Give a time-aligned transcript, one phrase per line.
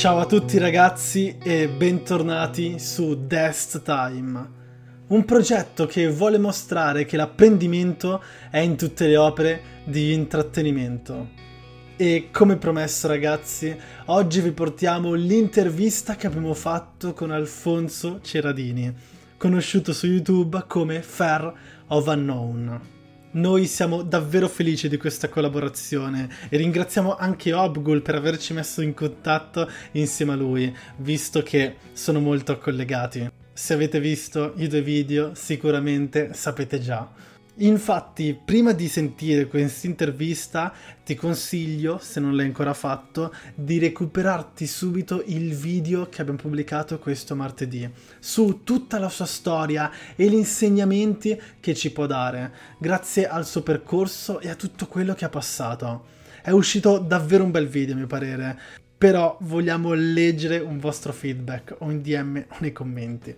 [0.00, 4.50] Ciao a tutti ragazzi e bentornati su Dest Time,
[5.08, 11.28] un progetto che vuole mostrare che l'apprendimento è in tutte le opere di intrattenimento.
[11.98, 13.76] E come promesso ragazzi,
[14.06, 18.90] oggi vi portiamo l'intervista che abbiamo fatto con Alfonso Ceradini,
[19.36, 21.52] conosciuto su YouTube come Fair
[21.88, 22.99] of Unknown.
[23.32, 28.92] Noi siamo davvero felici di questa collaborazione e ringraziamo anche Obgul per averci messo in
[28.92, 33.30] contatto insieme a lui, visto che sono molto collegati.
[33.52, 37.08] Se avete visto i due video sicuramente sapete già.
[37.62, 40.72] Infatti, prima di sentire questa intervista,
[41.04, 46.98] ti consiglio, se non l'hai ancora fatto, di recuperarti subito il video che abbiamo pubblicato
[46.98, 47.86] questo martedì
[48.18, 53.62] su tutta la sua storia e gli insegnamenti che ci può dare, grazie al suo
[53.62, 56.06] percorso e a tutto quello che ha passato.
[56.42, 58.58] È uscito davvero un bel video, a mio parere,
[58.96, 63.36] però vogliamo leggere un vostro feedback o in DM o nei commenti.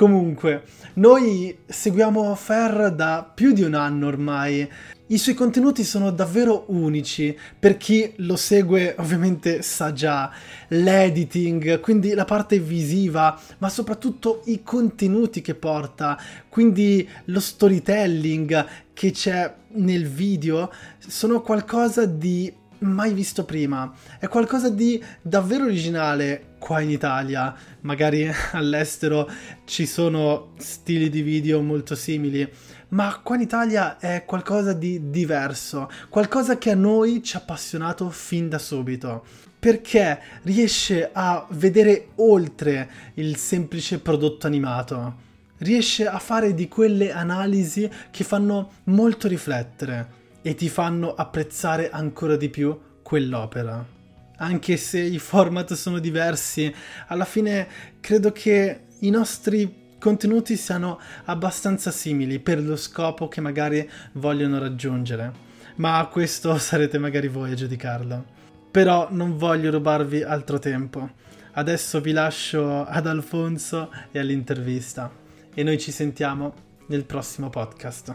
[0.00, 0.62] Comunque,
[0.94, 4.66] noi seguiamo Fer da più di un anno ormai.
[5.08, 7.36] I suoi contenuti sono davvero unici.
[7.58, 10.32] Per chi lo segue, ovviamente sa già
[10.68, 19.10] l'editing, quindi la parte visiva, ma soprattutto i contenuti che porta, quindi lo storytelling che
[19.10, 23.92] c'è nel video, sono qualcosa di mai visto prima.
[24.18, 27.52] È qualcosa di davvero originale qua in Italia.
[27.80, 29.28] Magari all'estero
[29.64, 32.48] ci sono stili di video molto simili,
[32.90, 38.10] ma qua in Italia è qualcosa di diverso, qualcosa che a noi ci ha appassionato
[38.10, 39.24] fin da subito.
[39.58, 45.28] Perché riesce a vedere oltre il semplice prodotto animato.
[45.58, 52.36] Riesce a fare di quelle analisi che fanno molto riflettere e ti fanno apprezzare ancora
[52.36, 53.99] di più quell'opera.
[54.42, 56.74] Anche se i format sono diversi,
[57.08, 57.68] alla fine
[58.00, 65.48] credo che i nostri contenuti siano abbastanza simili per lo scopo che magari vogliono raggiungere.
[65.76, 68.38] Ma questo sarete magari voi a giudicarlo.
[68.70, 71.10] Però non voglio rubarvi altro tempo.
[71.52, 75.12] Adesso vi lascio ad Alfonso e all'intervista.
[75.52, 76.54] E noi ci sentiamo
[76.86, 78.14] nel prossimo podcast.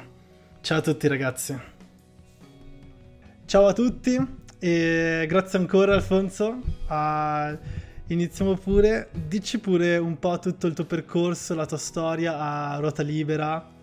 [0.61, 1.55] Ciao a tutti ragazzi.
[3.45, 6.59] Ciao a tutti e grazie ancora Alfonso.
[6.87, 7.57] Uh,
[8.07, 9.09] iniziamo pure.
[9.11, 13.73] Dici pure un po' tutto il tuo percorso, la tua storia a ruota libera.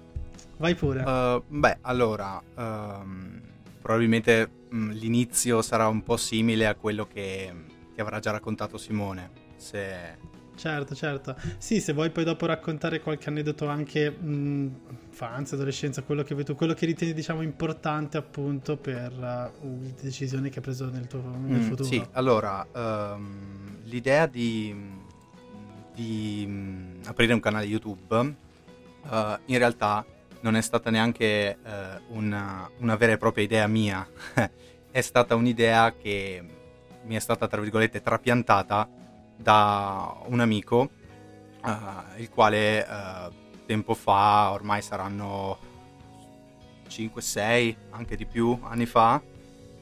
[0.56, 1.02] Vai pure.
[1.02, 3.40] Uh, beh, allora, um,
[3.80, 7.52] probabilmente um, l'inizio sarà un po' simile a quello che
[7.94, 9.30] ti avrà già raccontato Simone.
[9.56, 10.16] Se
[10.54, 11.36] Certo, certo.
[11.58, 14.70] Sì, se vuoi poi dopo raccontare qualche aneddoto anche mh,
[15.08, 20.50] infanzia, adolescenza, quello che, tu, quello che ritieni diciamo importante appunto per uh, le decisioni
[20.50, 21.84] che hai preso nel tuo nel mm, futuro.
[21.84, 24.74] Sì, allora, um, l'idea di,
[25.94, 30.04] di um, aprire un canale YouTube uh, in realtà
[30.40, 34.06] non è stata neanche uh, una, una vera e propria idea mia,
[34.90, 36.44] è stata un'idea che
[37.04, 39.00] mi è stata, tra virgolette, trapiantata
[39.42, 40.90] da un amico,
[41.62, 43.32] uh, il quale uh,
[43.66, 45.58] tempo fa, ormai saranno
[46.88, 49.20] 5-6, anche di più anni fa,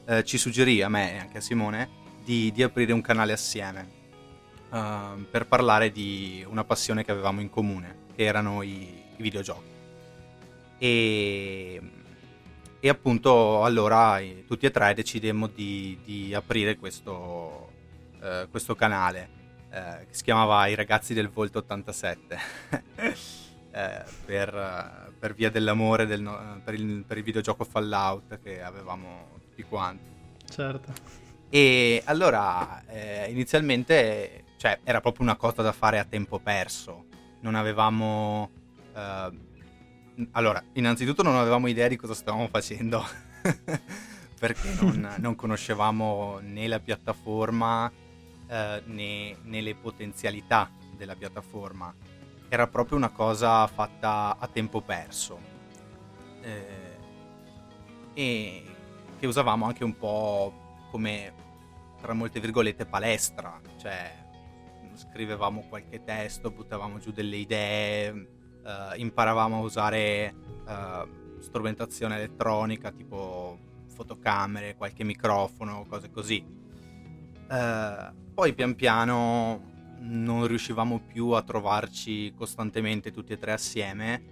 [0.07, 3.99] uh, ci suggerì a me e anche a Simone di, di aprire un canale assieme
[4.71, 9.67] per parlare di una passione che avevamo in comune, che erano i, i videogiochi.
[10.77, 11.81] E,
[12.79, 17.69] e, appunto allora tutti e tre decidemmo di, di aprire questo,
[18.49, 19.40] questo canale
[19.71, 22.37] eh, che si chiamava I ragazzi del Volto 87,
[23.71, 29.39] eh, per, per, via dell'amore del no, per, il, per, il, videogioco Fallout che avevamo
[29.39, 30.09] tutti quanti.
[30.49, 30.93] Certo.
[31.49, 37.05] E allora eh, inizialmente cioè, era proprio una cosa da fare a tempo perso,
[37.39, 38.49] non avevamo...
[38.93, 39.49] Eh,
[40.31, 43.03] allora, innanzitutto non avevamo idea di cosa stavamo facendo.
[44.41, 47.91] perché non, non, conoscevamo né la piattaforma
[48.51, 51.95] eh, né, né, le potenzialità della piattaforma.
[52.49, 55.39] Era proprio una cosa fatta a tempo perso.
[56.41, 56.99] Eh,
[58.13, 58.63] e
[59.17, 60.53] che usavamo anche un po'
[60.89, 61.33] come,
[62.01, 64.19] tra molte virgolette, palestra, cioè
[64.95, 73.57] scrivevamo qualche testo, buttavamo giù delle idee, uh, imparavamo a usare uh, strumentazione elettronica tipo
[73.87, 76.43] fotocamere, qualche microfono, cose così.
[77.49, 84.23] Uh, poi pian piano non riuscivamo più a trovarci costantemente tutti e tre assieme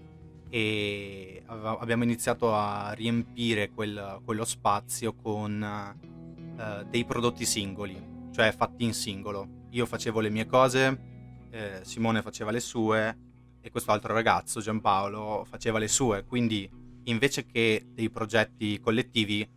[0.50, 8.84] e abbiamo iniziato a riempire quel, quello spazio con uh, dei prodotti singoli, cioè fatti
[8.84, 9.68] in singolo.
[9.70, 13.18] Io facevo le mie cose, eh, Simone faceva le sue
[13.62, 16.68] e questo altro ragazzo, Giampaolo, faceva le sue, quindi
[17.04, 19.48] invece che dei progetti collettivi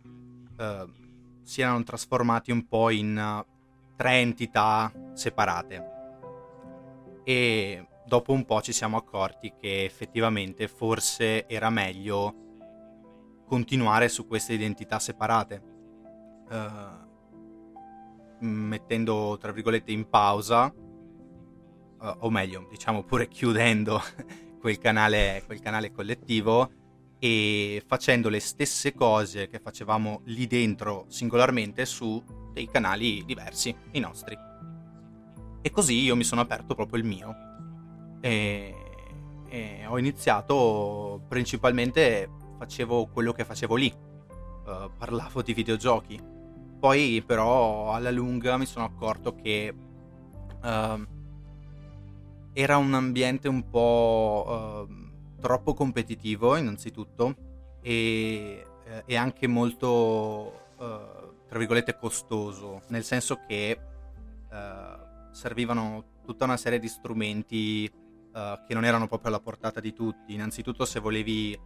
[0.59, 0.87] uh,
[1.41, 3.43] si erano trasformati un po' in
[4.03, 5.91] tre entità separate.
[7.23, 12.35] E dopo un po' ci siamo accorti che effettivamente forse era meglio
[13.45, 15.63] continuare su queste identità separate,
[16.49, 24.01] uh, mettendo tra virgolette in pausa, uh, o meglio, diciamo pure chiudendo
[24.59, 26.69] quel canale, quel canale collettivo
[27.23, 32.21] e facendo le stesse cose che facevamo lì dentro singolarmente su
[32.51, 34.37] dei canali diversi, i nostri.
[35.61, 37.33] E così io mi sono aperto proprio il mio.
[38.19, 38.75] E,
[39.47, 43.93] e ho iniziato principalmente facevo quello che facevo lì.
[43.95, 46.21] Uh, parlavo di videogiochi.
[46.77, 49.73] Poi però alla lunga mi sono accorto che
[50.61, 51.05] uh,
[52.51, 55.02] era un ambiente un po' uh,
[55.43, 57.35] troppo competitivo innanzitutto
[57.81, 59.87] e, eh, e anche molto,
[60.77, 63.77] uh, tra virgolette, costoso, nel senso che
[64.49, 69.91] uh, servivano tutta una serie di strumenti uh, che non erano proprio alla portata di
[69.91, 70.33] tutti.
[70.33, 71.59] Innanzitutto se volevi,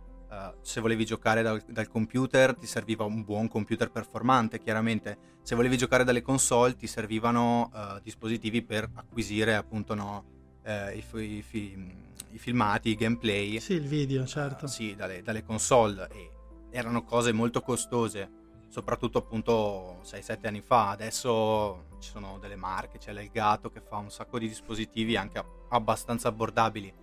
[0.61, 5.35] se volevi giocare dal, dal, computer ti serviva un buon computer performante, chiaramente.
[5.43, 7.71] Se volevi giocare dalle console ti servivano
[8.03, 10.25] dispositivi per acquisire appunto no,
[10.65, 12.06] i, i, i
[12.37, 13.59] i filmati, i gameplay.
[13.59, 14.65] Sì, il video, certo.
[14.65, 16.07] Uh, sì, dalle, dalle, console.
[16.09, 16.31] E
[16.69, 18.29] erano cose molto costose,
[18.69, 20.91] soprattutto appunto 6-7 anni fa.
[20.91, 26.29] Adesso ci sono delle marche, c'è l'Elgato che fa un sacco di dispositivi anche abbastanza
[26.29, 26.93] abbordabili,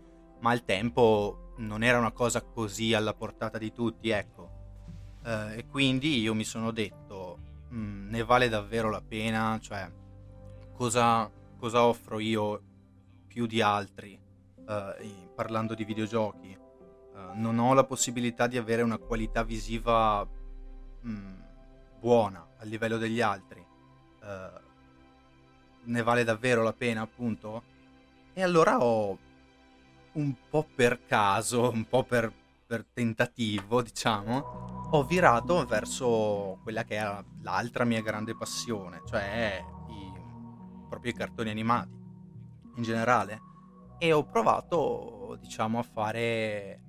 [0.41, 4.63] ma al tempo non era una cosa così alla portata di tutti, ecco.
[5.25, 7.39] Uh, e quindi io mi sono detto,
[7.73, 9.59] mm, ne vale davvero la pena?
[9.61, 9.91] Cioè,
[10.75, 12.63] cosa, cosa offro io
[13.27, 14.21] più di altri?
[14.67, 21.11] uh, parlando di videogiochi, uh, non ho la possibilità di avere una qualità visiva mh,
[21.11, 21.35] mm,
[21.99, 23.65] buona a livello degli altri.
[24.23, 24.63] Uh,
[25.85, 27.63] ne vale davvero la pena, appunto?
[28.33, 29.19] E allora ho
[30.13, 32.33] un po' per caso, un po' per,
[32.67, 40.13] per tentativo, diciamo, ho virato verso quella che era l'altra mia grande passione, cioè i,
[40.89, 42.03] proprio i cartoni animati
[42.77, 43.53] in generale
[43.99, 46.81] e ho provato, diciamo, a fare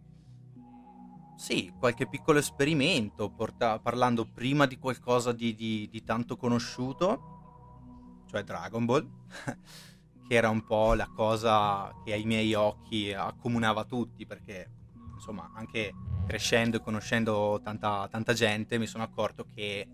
[1.35, 8.43] sì, qualche piccolo esperimento, porta- parlando prima di qualcosa di, di, di, tanto conosciuto, cioè
[8.43, 9.07] Dragon Ball,
[10.27, 14.71] che era un po' la cosa che ai miei occhi accomunava tutti, perché
[15.13, 15.93] insomma anche
[16.25, 19.87] crescendo e conoscendo tanta, tanta gente mi sono accorto che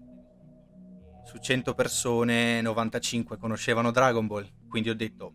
[1.25, 5.33] su 100 persone 95 conoscevano Dragon Ball, quindi ho detto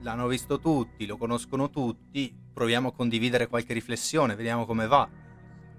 [0.00, 5.08] l'hanno visto tutti, lo conoscono tutti, proviamo a condividere qualche riflessione, vediamo come va.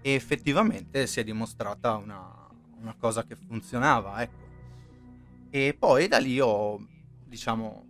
[0.01, 2.47] E effettivamente si è dimostrata una,
[2.79, 4.49] una cosa che funzionava, ecco.
[5.49, 6.79] E poi da lì ho,
[7.25, 7.85] diciamo,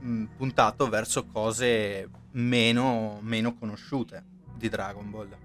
[0.00, 4.24] mh, puntato verso cose meno, meno conosciute
[4.54, 5.36] di Dragon Ball.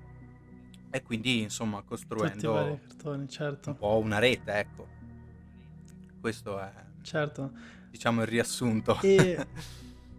[0.89, 3.69] E quindi, insomma, costruendo cartoni, certo.
[3.69, 4.87] un po' una rete, ecco.
[6.19, 6.71] Questo è,
[7.01, 7.51] certo.
[7.91, 8.99] Diciamo, il riassunto.
[9.01, 9.45] E...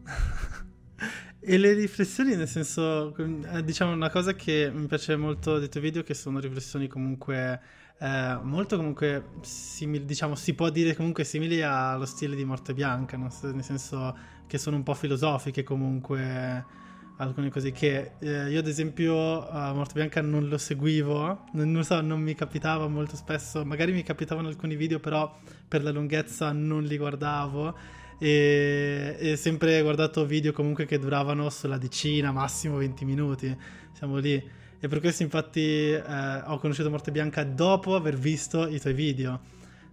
[1.40, 5.82] e le riflessioni, nel senso, eh, diciamo una cosa che mi piace molto dei tuoi
[5.82, 7.60] video, che sono riflessioni comunque
[8.02, 13.16] eh, molto comunque simili, diciamo, si può dire comunque simili allo stile di Morte Bianca,
[13.16, 13.28] no?
[13.42, 14.16] nel senso
[14.48, 16.80] che sono un po' filosofiche comunque
[17.18, 21.84] alcune cose che eh, io ad esempio uh, Morte Bianca non lo seguivo, non, non,
[21.84, 25.32] so, non mi capitava molto spesso, magari mi capitavano alcuni video però
[25.72, 27.74] per la lunghezza non li guardavo
[28.18, 33.56] e, e sempre guardato video comunque che duravano sulla decina, massimo 20 minuti,
[33.94, 34.34] siamo lì.
[34.78, 39.40] E per questo infatti eh, ho conosciuto Morte Bianca dopo aver visto i tuoi video.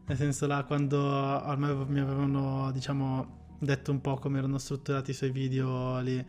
[0.06, 5.14] Nel senso là quando ormai mi avevano diciamo detto un po' come erano strutturati i
[5.14, 6.26] suoi video lì.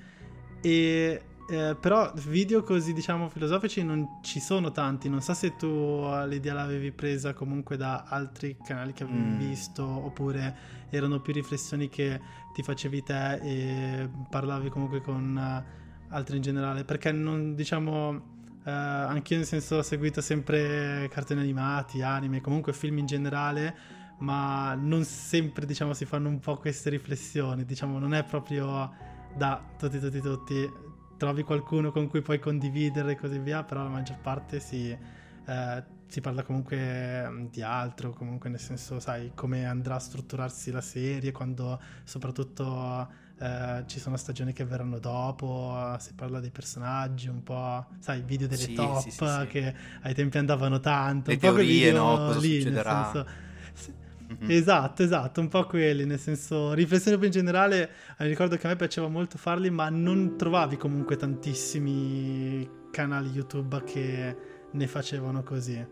[0.62, 5.08] E eh, però video così diciamo filosofici non ci sono tanti.
[5.08, 5.66] Non so se tu
[6.26, 9.38] l'idea l'avevi presa comunque da altri canali che avevi mm.
[9.38, 10.56] visto oppure
[10.90, 12.20] erano più riflessioni che
[12.52, 16.84] ti facevi te e parlavi comunque con uh, altri in generale.
[16.84, 18.38] Perché non diciamo.
[18.62, 23.74] Uh, anch'io nel senso ho seguito sempre cartoni animati, anime, comunque film in generale,
[24.18, 28.92] ma non sempre diciamo si fanno un po' queste riflessioni, diciamo non è proprio
[29.34, 30.70] da tutti tutti tutti
[31.20, 35.84] trovi qualcuno con cui puoi condividere e così via, però la maggior parte si, eh,
[36.06, 40.80] si parla comunque mm, di altro, comunque nel senso, sai, come andrà a strutturarsi la
[40.80, 43.06] serie, quando soprattutto
[43.38, 48.48] eh, ci sono stagioni che verranno dopo, si parla dei personaggi, un po', sai, video
[48.48, 52.16] delle sì, top sì, sì, che ai tempi andavano tanto, Le un teorie, po' no?
[52.16, 52.94] Cosa lì, succederà?
[52.94, 53.98] Nel senso,
[54.30, 54.50] Mm-hmm.
[54.50, 58.70] Esatto, esatto, un po' quelli, nel senso, riflessioni più in generale, eh, ricordo che a
[58.70, 64.36] me piaceva molto farli, ma non trovavi comunque tantissimi canali YouTube che
[64.70, 65.84] ne facevano così.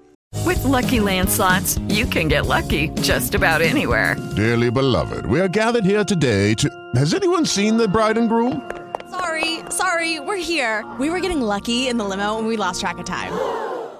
[0.44, 4.16] With lucky landslots, you can get lucky just about anywhere.
[4.36, 6.68] Dearly beloved, we are gathered here today to.
[6.94, 8.62] Has anyone seen the bride and groom?
[9.10, 10.84] Sorry, sorry, we're here.
[11.00, 13.32] We were getting lucky in the limo and we lost track of time.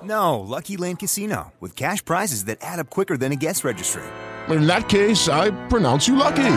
[0.03, 4.05] No, Lucky Land Casino, with cash prizes that add up quicker than a guest registry
[4.51, 6.55] in that case, I pronounce you lucky.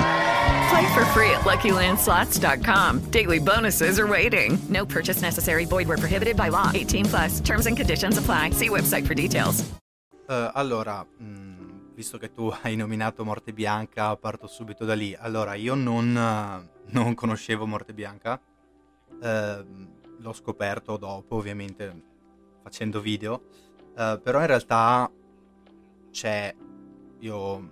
[0.72, 3.12] Play for free at LuckyLandSlots.com.
[3.12, 4.58] Daily bonuses are waiting.
[4.70, 5.66] No purchase necessary.
[5.66, 6.72] Void were prohibited by law.
[6.74, 7.42] 18 plus.
[7.42, 8.52] Terms and conditions apply.
[8.52, 9.66] See website for details.
[10.30, 15.14] Uh, allora, mh, mm, visto che tu hai nominato Morte Bianca, parto subito da lì.
[15.14, 18.40] Allora, io non, uh, non conoscevo Morte Bianca.
[19.10, 22.04] Uh, l'ho scoperto dopo, ovviamente,
[22.64, 23.42] facendo video.
[23.94, 25.12] però in realtà
[26.12, 26.56] c'è...
[27.20, 27.70] Io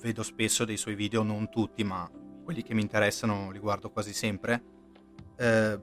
[0.00, 2.10] vedo spesso dei suoi video, non tutti, ma
[2.44, 4.62] quelli che mi interessano li guardo quasi sempre.
[5.36, 5.80] Eh,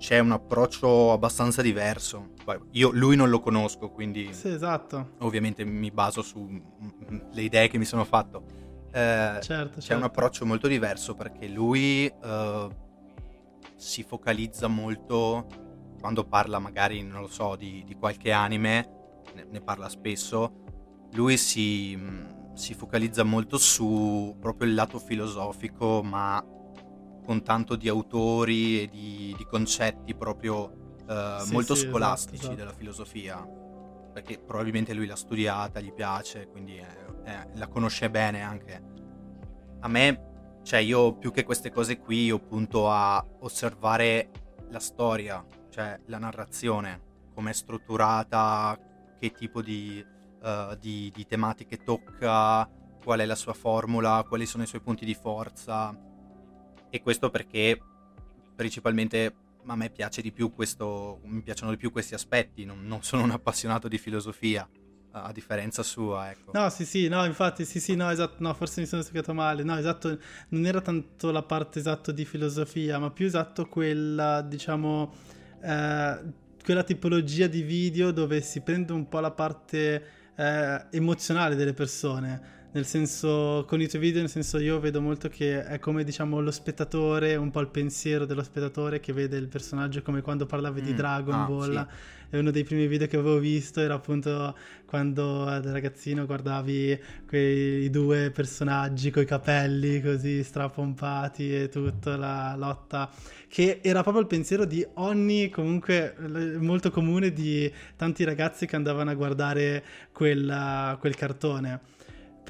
[0.00, 2.30] c'è un approccio abbastanza diverso.
[2.72, 5.12] Io lui non lo conosco, quindi sì, esatto.
[5.18, 6.62] ovviamente mi baso sulle
[7.34, 8.44] idee che mi sono fatto.
[8.92, 9.96] Eh, certo, c'è certo.
[9.96, 12.68] un approccio molto diverso perché lui eh,
[13.76, 15.46] si focalizza molto
[16.00, 21.36] quando parla magari, non lo so, di, di qualche anime, ne, ne, parla spesso, lui
[21.36, 21.94] si
[22.54, 26.44] si focalizza molto su proprio il lato filosofico, ma
[27.24, 32.34] con tanto di autori e di, di concetti proprio eh, sì, molto sì, esatto, scolastici
[32.34, 32.56] esatto, esatto.
[32.56, 33.58] della filosofia.
[34.12, 36.86] Perché probabilmente lui l'ha studiata, gli piace, quindi è,
[37.22, 38.82] è, la conosce bene anche.
[39.80, 44.30] A me, cioè io più che queste cose qui, io punto a osservare
[44.70, 47.00] la storia, cioè la narrazione,
[47.32, 48.78] come è strutturata,
[49.18, 50.04] che tipo di
[50.40, 52.68] uh, di, di tematiche tocca,
[53.02, 55.96] qual è la sua formula, quali sono i suoi punti di forza.
[56.90, 57.80] E questo perché
[58.54, 59.34] principalmente
[59.66, 63.22] a me piace di più questo, mi piacciono di più questi aspetti, non, non sono
[63.22, 64.68] un appassionato di filosofia,
[65.12, 66.52] a differenza sua, ecco.
[66.52, 69.62] No, sì, sì, no, infatti, sì, sì, no, esatto, no, forse mi sono spiegato male,
[69.62, 70.18] no, esatto,
[70.50, 75.12] non era tanto la parte esatto di filosofia, ma più esatto quella, diciamo,
[75.62, 76.18] eh,
[76.62, 82.58] quella tipologia di video dove si prende un po' la parte eh, emozionale delle persone.
[82.72, 86.40] Nel senso, con i tuoi video, nel senso, io vedo molto che è come diciamo
[86.40, 90.80] lo spettatore, un po' il pensiero dello spettatore che vede il personaggio come quando parlavi
[90.80, 90.84] mm.
[90.84, 91.72] di Dragon ah, Ball.
[91.72, 92.18] Sì.
[92.32, 97.90] E uno dei primi video che avevo visto era appunto quando da ragazzino guardavi quei
[97.90, 103.10] due personaggi con i capelli così strapompati e tutta la lotta
[103.48, 106.14] che era proprio il pensiero di ogni, comunque
[106.60, 111.98] molto comune di tanti ragazzi che andavano a guardare quella, quel cartone.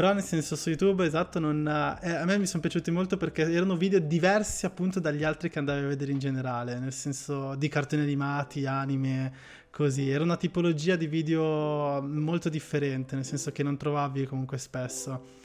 [0.00, 1.68] Però nel senso su YouTube, esatto, non,
[2.02, 5.58] eh, a me mi sono piaciuti molto perché erano video diversi appunto dagli altri che
[5.58, 9.30] andavi a vedere in generale, nel senso di cartoni animati, anime,
[9.70, 10.08] così.
[10.08, 15.39] Era una tipologia di video molto differente, nel senso che non trovavi comunque spesso.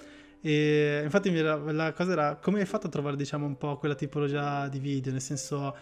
[0.46, 4.68] E infatti la cosa era come hai fatto a trovare diciamo un po' quella tipologia
[4.68, 5.76] di video, nel senso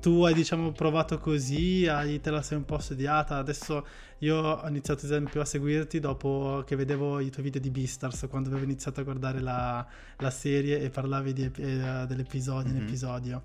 [0.00, 3.86] tu hai diciamo provato così, hai, te la sei un po' studiata, adesso
[4.20, 8.26] io ho iniziato ad esempio a seguirti dopo che vedevo i tuoi video di Beastars,
[8.30, 12.80] quando avevo iniziato a guardare la, la serie e parlavi di, eh, dell'episodio mm-hmm.
[12.80, 13.42] in episodio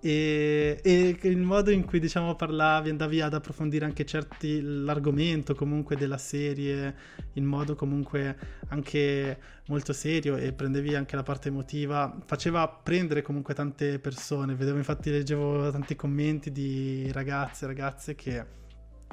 [0.00, 5.96] e, e, il modo in cui diciamo parlavi andavi ad approfondire anche certi l'argomento comunque
[5.96, 6.94] della serie
[7.34, 8.36] in modo comunque
[8.68, 14.54] anche molto serio e prendevi anche la parte emotiva faceva prendere comunque tante persone.
[14.54, 18.58] Vedevo infatti leggevo tanti commenti di ragazze e ragazze che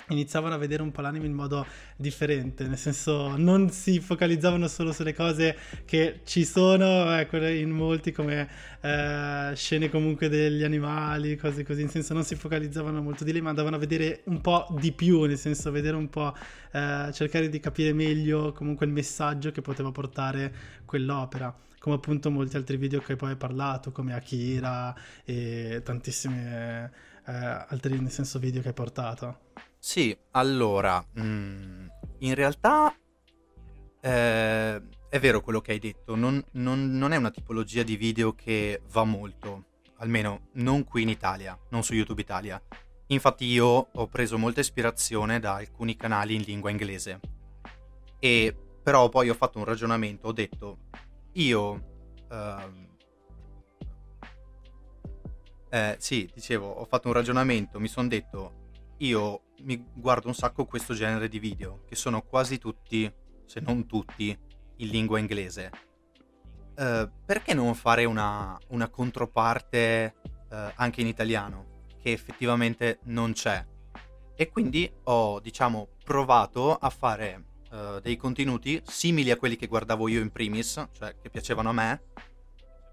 [0.09, 4.91] iniziavano a vedere un po' l'anime in modo differente, nel senso non si focalizzavano solo
[4.91, 8.47] sulle cose che ci sono, ecco, in molti come
[8.81, 13.41] eh, scene comunque degli animali, cose così, nel senso non si focalizzavano molto di lì,
[13.41, 16.35] ma andavano a vedere un po' di più, nel senso vedere un po',
[16.71, 20.53] eh, cercare di capire meglio comunque il messaggio che poteva portare
[20.85, 26.89] quell'opera come appunto molti altri video che poi hai parlato, come Akira e tantissimi eh,
[27.23, 29.46] altri nel senso video che hai portato.
[29.87, 31.87] Sì, allora, mm,
[32.19, 32.93] in realtà
[34.01, 38.33] eh, è vero quello che hai detto, non, non- non è una tipologia di video
[38.35, 39.63] che va molto,
[39.99, 42.61] almeno non qui in Italia, non su YouTube Italia.
[43.07, 47.21] Infatti io ho preso molta ispirazione da alcuni canali in lingua inglese
[48.19, 48.53] e
[48.83, 50.79] però poi ho fatto un ragionamento, ho detto
[51.33, 52.15] io...
[52.29, 52.85] ehm,
[55.69, 58.56] eh, sì, dicevo, ho fatto un ragionamento, mi sono detto
[58.99, 63.11] io mi guardo un sacco questo genere di video, che sono quasi tutti,
[63.45, 64.37] se non tutti,
[64.77, 65.71] in lingua inglese.
[66.75, 70.15] Eh, perché non fare una, una controparte
[70.49, 73.65] eh, anche in italiano, che effettivamente non c'è?
[74.35, 80.07] E quindi ho, diciamo, provato a fare eh, dei contenuti simili a quelli che guardavo
[80.07, 82.03] io in primis, cioè che piacevano a me,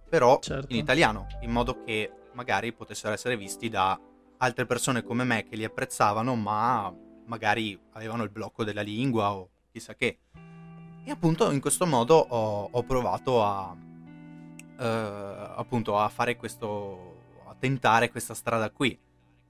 [0.09, 0.73] però Certo.
[0.73, 3.99] in italiano, in modo che magari potessero essere visti da
[4.45, 6.95] altre persone come me che li apprezzavano, ma
[7.27, 10.19] magari avevano il blocco della lingua o chissà che.
[11.05, 13.77] E appunto in questo modo ho, ho provato a,
[14.79, 14.87] eh,
[15.57, 18.99] appunto a fare questo, a tentare questa strada qui.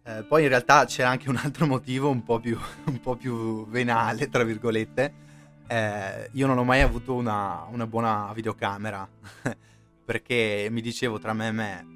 [0.07, 3.67] Eh, poi in realtà c'era anche un altro motivo un po' più, un po' più
[3.69, 5.23] venale, tra virgolette.
[5.67, 9.09] Eh, io non ho mai avuto una, una buona videocamera
[10.05, 11.94] perché mi dicevo tra me e me, "Mm,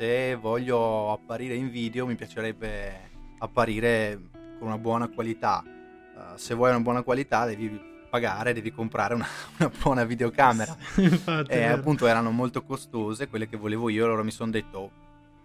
[0.00, 4.18] se voglio apparire in video mi piacerebbe apparire
[4.58, 5.62] con una buona qualità.
[5.62, 7.78] Eh, se vuoi una buona qualità devi
[8.08, 9.26] pagare, devi comprare una,
[9.60, 10.74] una buona videocamera.
[10.96, 11.74] Infatti, è E vero.
[11.74, 14.90] appunto erano molto costose quelle che volevo io, allora mi sono detto,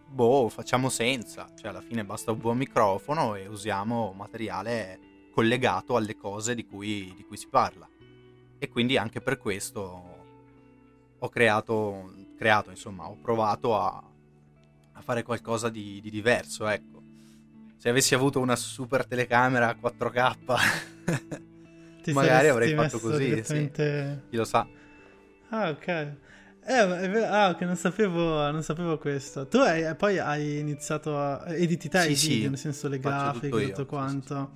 [0.07, 4.99] boh, facciamo senza, cioè alla fine basta un buon microfono e usiamo materiale
[5.33, 7.89] collegato alle cose di cui, di cui si parla.
[8.57, 10.13] E quindi anche per questo
[11.19, 14.01] ho creato, creato insomma, ho provato a,
[14.97, 17.01] a fare qualcosa di, di diverso, ecco.
[17.77, 20.55] Se avessi avuto una super telecamera 4K,
[22.01, 23.25] Ti magari avrei fatto così, sì.
[23.25, 24.67] direttamente- chi lo sa.
[25.49, 25.87] Ah, ok.
[26.67, 29.47] Eh, ah, ok, non sapevo, non sapevo questo.
[29.47, 31.43] Tu hai, poi hai iniziato a...
[31.55, 34.51] Editi te Sì, i sì, video, nel senso le grafiche, tutto tutto, io, sì, quanto.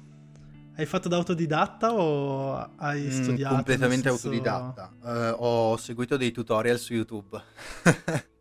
[0.75, 3.53] Hai fatto da autodidatta o hai Mm, studiato?
[3.55, 4.91] completamente senso- autodidatta.
[5.05, 7.39] Eh, ho seguito dei tutorial su YouTube.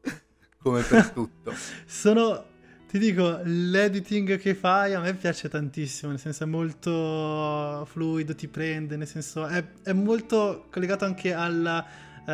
[0.63, 1.53] Come per tutto.
[1.87, 2.45] Sono,
[2.89, 8.49] ti dico, l'editing che fai a me piace tantissimo, nel senso è molto fluido, ti
[8.49, 11.85] prende, nel senso è, è molto collegato anche alla,
[12.27, 12.33] eh,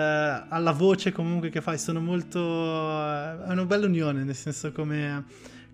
[0.48, 2.40] alla voce comunque che fai, sono molto...
[2.40, 5.24] è una bella unione, nel senso come,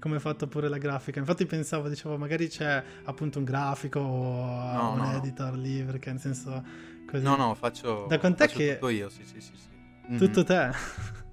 [0.01, 1.21] come è fatta pure la grafica.
[1.21, 6.11] Infatti pensavo, dicevo, magari c'è appunto un grafico o No, un no, editor lì, perché
[6.11, 6.89] nel senso...
[7.07, 7.23] Così.
[7.25, 9.53] No, no, faccio, Da quant'è faccio che- tutto io, sì, sì, sì.
[9.55, 10.17] sì.
[10.17, 10.71] Tutto te.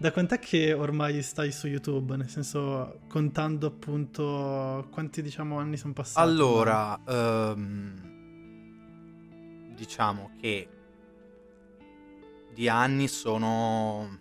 [0.00, 2.16] Da quant'è che ormai stai su YouTube?
[2.16, 6.24] Nel senso, contando appunto quanti diciamo anni sono passati?
[6.24, 8.14] Allora, ehm,
[9.74, 10.68] diciamo che
[12.54, 14.20] di anni sono,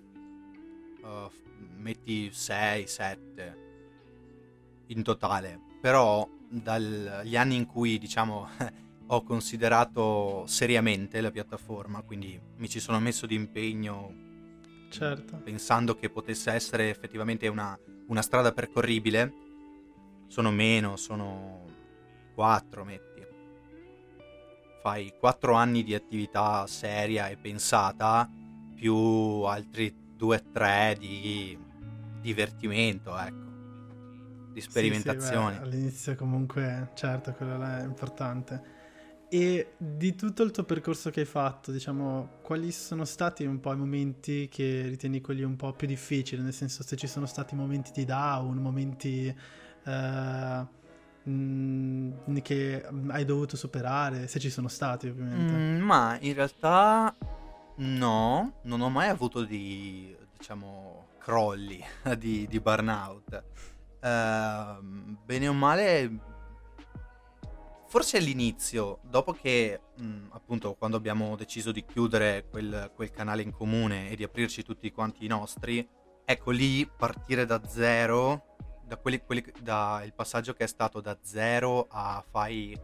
[1.04, 1.30] eh,
[1.76, 3.58] metti 6, 7
[4.88, 8.48] in totale, però dagli anni in cui diciamo
[9.06, 14.26] ho considerato seriamente la piattaforma, quindi mi ci sono messo di impegno
[14.90, 15.42] Certo.
[15.44, 19.34] pensando che potesse essere effettivamente una, una strada percorribile,
[20.28, 21.66] sono meno, sono
[22.34, 23.26] quattro, metti.
[24.82, 28.30] Fai quattro anni di attività seria e pensata,
[28.76, 31.58] più altri due o tre di
[32.22, 33.46] divertimento, ecco,
[34.54, 35.54] di Sì, sperimentazione.
[35.54, 38.76] sì, beh, all'inizio comunque, certo, quello là è importante.
[39.30, 43.74] E di tutto il tuo percorso che hai fatto, diciamo, quali sono stati un po'
[43.74, 46.42] i momenti che ritieni quelli un po' più difficili?
[46.42, 49.36] Nel senso, se ci sono stati momenti di down, momenti
[49.84, 50.66] eh,
[51.30, 55.54] mm, che hai dovuto superare, se ci sono stati ovviamente.
[55.54, 57.14] Mm, ma in realtà
[57.76, 61.84] no, non ho mai avuto di, diciamo, crolli
[62.18, 63.44] di, di burnout.
[64.00, 66.10] Ehm, bene o male,
[67.88, 73.52] forse all'inizio, dopo che, mm, appunto, quando abbiamo deciso di chiudere quel, quel canale in
[73.52, 75.88] comune e di aprirci tutti quanti i nostri,
[76.26, 78.56] ecco lì partire da zero
[78.88, 82.78] da quelli, quelli, da il passaggio che è stato da zero a fai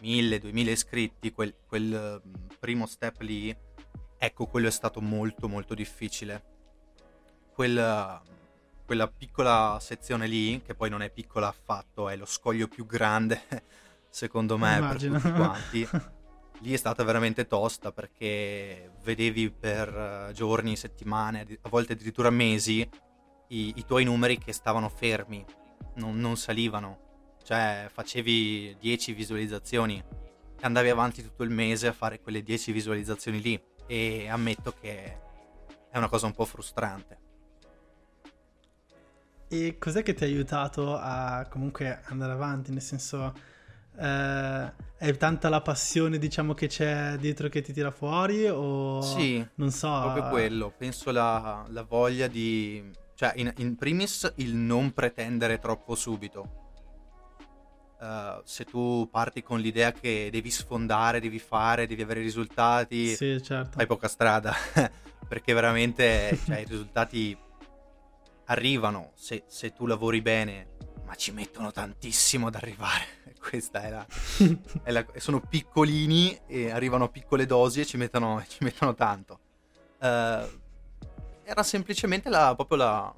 [0.00, 3.54] 1000-2000 iscritti, quel, quel mm, primo step lì,
[4.16, 6.52] ecco, quello è stato molto molto difficile.
[7.52, 8.20] Quel,
[8.86, 13.42] quella piccola sezione lì, che poi non è piccola affatto, è lo scoglio più grande,
[14.14, 15.12] secondo me, Immagino.
[15.14, 15.88] per tutti quanti.
[16.62, 22.88] lì è stata veramente tosta perché vedevi per giorni, settimane, a volte addirittura mesi,
[23.48, 25.44] i, i tuoi numeri che stavano fermi,
[25.96, 27.36] non, non salivano.
[27.42, 33.42] Cioè facevi 10 visualizzazioni e andavi avanti tutto il mese a fare quelle 10 visualizzazioni
[33.42, 35.18] lì e ammetto che
[35.90, 37.18] è una cosa un po' frustrante.
[39.48, 42.70] E cos'è che ti ha aiutato a comunque andare avanti?
[42.70, 43.34] Nel senso,
[43.98, 48.46] eh, è tanta la passione, diciamo, che c'è dietro che ti tira fuori?
[48.48, 50.00] O Sì, non so.
[50.02, 50.72] proprio quello.
[50.76, 52.90] Penso la, la voglia di...
[53.14, 56.62] Cioè, in, in primis il non pretendere troppo subito.
[58.00, 63.40] Uh, se tu parti con l'idea che devi sfondare, devi fare, devi avere risultati, Sì,
[63.42, 63.76] certo.
[63.76, 64.52] fai poca strada.
[65.26, 67.36] Perché veramente cioè, i risultati
[68.46, 70.66] arrivano se, se tu lavori bene,
[71.04, 73.04] ma ci mettono tantissimo ad arrivare.
[73.38, 74.06] Questa è la,
[74.82, 79.40] è la- sono piccolini e arrivano a piccole dosi e ci mettono, ci mettono tanto.
[80.00, 80.60] Eh,
[81.44, 83.14] era semplicemente la, proprio la...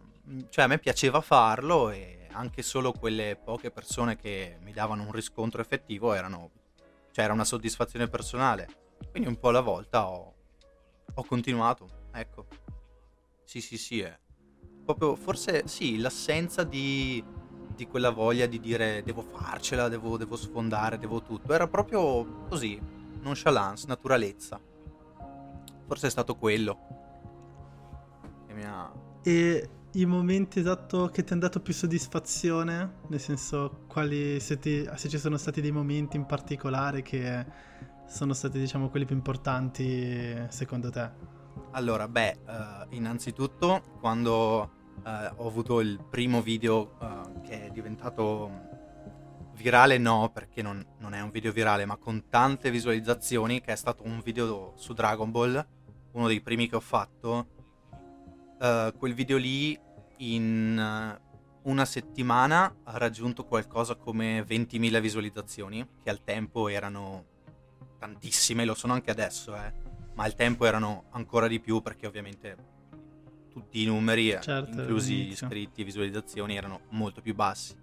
[0.49, 5.12] cioè a me piaceva farlo e anche solo quelle poche persone che mi davano un
[5.12, 6.51] riscontro effettivo erano...
[7.12, 8.68] cioè era una soddisfazione personale.
[9.11, 10.35] Quindi un po' alla volta ho,
[11.14, 12.46] ho continuato, ecco.
[13.44, 14.18] Sì, sì, sì, è
[14.87, 17.22] proprio forse sì, l'assenza di,
[17.76, 21.52] di quella voglia di dire devo farcela, devo, devo sfondare, devo tutto.
[21.52, 22.80] Era proprio così,
[23.20, 24.58] nonchalance, naturalezza.
[25.86, 26.78] Forse è stato quello
[28.46, 28.92] che mi ha...
[29.22, 32.94] E i momenti esatto che ti hanno dato più soddisfazione?
[33.08, 37.46] Nel senso, quali se, ti- se ci sono stati dei momenti in particolare che
[38.06, 41.10] sono stati, diciamo, quelli più importanti secondo te?
[41.72, 42.36] Allora, beh, eh,
[42.90, 44.70] innanzitutto quando
[45.04, 48.50] eh, ho avuto il primo video eh, che è diventato
[49.54, 53.76] virale, no, perché non, non è un video virale, ma con tante visualizzazioni, che è
[53.76, 55.66] stato un video su Dragon Ball,
[56.12, 57.46] uno dei primi che ho fatto.
[58.61, 59.78] Eh, quel video lì
[60.18, 61.20] in eh,
[61.62, 67.24] una settimana ha raggiunto qualcosa come 20.000 visualizzazioni, che al tempo erano
[67.98, 72.56] tantissime, lo sono anche adesso, eh ma al tempo erano ancora di più perché ovviamente
[73.56, 75.46] tutti i numeri, eh, Certo, inclusi all'inizio.
[75.46, 77.74] iscritti e visualizzazioni, erano molto più bassi.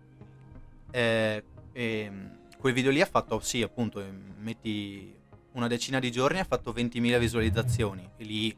[0.91, 2.11] Eh, e,
[2.59, 5.11] quel video lì ha fatto, sì, appunto, eh, metti
[5.53, 8.55] una decina di giorni, ha fatto 20.000 visualizzazioni e lì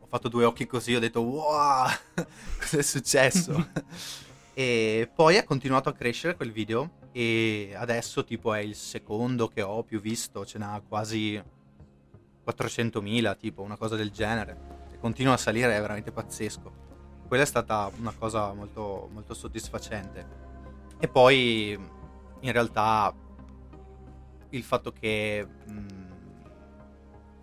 [0.00, 1.86] ho fatto due occhi così, ho detto wow,
[2.58, 3.70] cosa è successo?
[4.54, 9.62] e poi ha continuato a crescere quel video e adesso tipo è il secondo che
[9.62, 11.40] ho più visto, ce n'ha quasi
[12.44, 14.77] 400.000, tipo una cosa del genere.
[15.00, 16.86] Continua a salire, è veramente pazzesco.
[17.28, 20.26] Quella è stata una cosa molto, molto soddisfacente.
[20.98, 21.78] E poi,
[22.40, 23.14] in realtà,
[24.50, 25.86] il fatto che mh,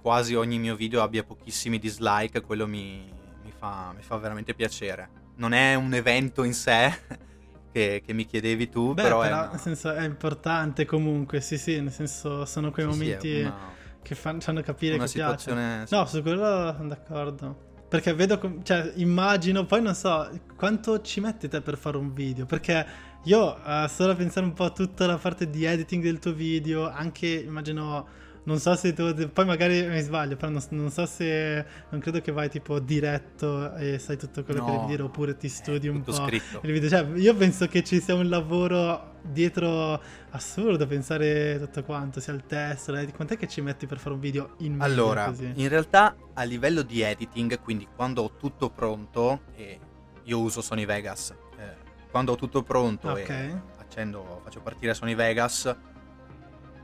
[0.02, 3.12] quasi ogni mio video abbia pochissimi dislike, quello mi,
[3.44, 5.10] mi fa, mi fa veramente piacere.
[5.36, 6.92] Non è un evento in sé
[7.72, 11.42] che, che mi chiedevi tu, Beh, però, però, è una- nel senso, è importante comunque,
[11.42, 13.75] sì, sì, nel senso, sono quei sì, sì, momenti una-
[14.06, 15.40] che fan- fanno capire una che piace.
[15.40, 15.86] situazione...
[15.90, 17.58] No, su quello sono d'accordo.
[17.90, 22.14] Perché vedo, com- cioè, immagino, poi non so, quanto ci metti te per fare un
[22.14, 22.46] video?
[22.46, 22.86] Perché
[23.24, 26.34] io, eh, solo a pensare un po' a tutta la parte di editing del tuo
[26.34, 28.08] video, anche, immagino,
[28.46, 32.22] non so se tu, poi magari mi sbaglio, però non, non so se, non credo
[32.22, 35.88] che vai tipo diretto e sai tutto quello che No, devi dire, oppure ti studi
[35.88, 36.60] un tutto po' scritto.
[36.64, 36.90] il video.
[36.90, 42.44] Cioè, io penso che ci sia un lavoro dietro assurdo, pensare tutto quanto, sia il
[42.46, 43.16] testo, l'editing.
[43.16, 45.52] quant'è che ci metti per fare un video in media Allora, così?
[45.56, 49.80] in realtà a livello di editing, quindi quando ho tutto pronto, e
[50.24, 51.74] io uso Sony Vegas, eh,
[52.12, 53.30] quando ho tutto pronto Ok.
[53.30, 55.76] e accendo, faccio partire Sony Vegas,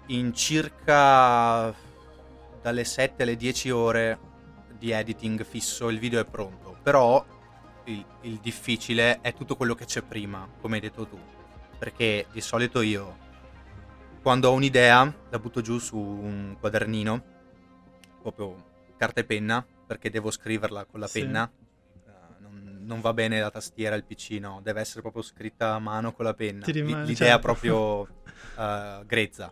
[0.07, 1.73] in circa
[2.61, 4.19] dalle 7 alle 10 ore
[4.77, 6.77] di editing fisso il video è pronto.
[6.81, 7.23] Però
[7.85, 11.19] il, il difficile è tutto quello che c'è prima, come hai detto tu.
[11.77, 13.17] Perché di solito io,
[14.21, 17.23] quando ho un'idea, la butto giù su un quadernino,
[18.21, 21.21] proprio carta e penna, perché devo scriverla con la Sì.
[21.21, 21.51] penna.
[22.05, 22.09] Eh,
[22.39, 26.11] non, non va bene la tastiera, il PC, no, deve essere proprio scritta a mano
[26.13, 26.65] con la penna.
[26.65, 27.41] Rimane- L- L'idea certo.
[27.41, 28.07] proprio
[28.57, 29.51] eh, grezza.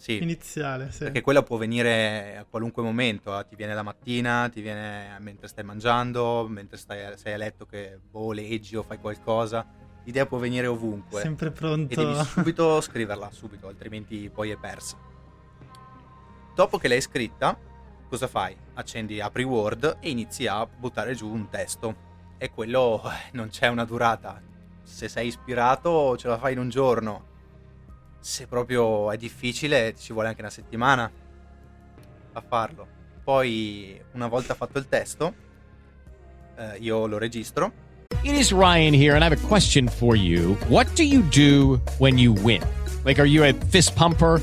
[0.00, 0.22] Sì.
[0.22, 1.04] Iniziale, sì.
[1.04, 5.46] Perché quella può venire a qualunque momento, eh, ti viene la mattina, ti viene mentre
[5.46, 9.66] stai mangiando, mentre stai, sei a letto che boh, leggi o fai qualcosa.
[10.04, 11.20] l'idea può venire ovunque.
[11.20, 11.94] Sempre E pronto.
[11.94, 14.96] devi subito scriverla, subito, altrimenti poi è persa.
[16.54, 17.54] Dopo che l'hai scritta,
[18.08, 18.56] cosa fai?
[18.74, 22.08] Accendi, apri Word e inizi a buttare giù un testo.
[22.38, 24.40] E quello eh, non c'è una durata.
[24.82, 27.28] Se sei ispirato ce la fai in un giorno.
[28.20, 31.10] Se proprio è difficile ci vuole anche una settimana
[32.32, 32.86] a farlo.
[33.24, 35.34] Poi una volta fatto il testo,
[36.56, 37.88] eh, io lo registro
[38.22, 40.54] It is Ryan here, and I have a question for you.
[40.68, 42.60] What do you do when you win?
[43.02, 44.42] Like, are you a fist pumper?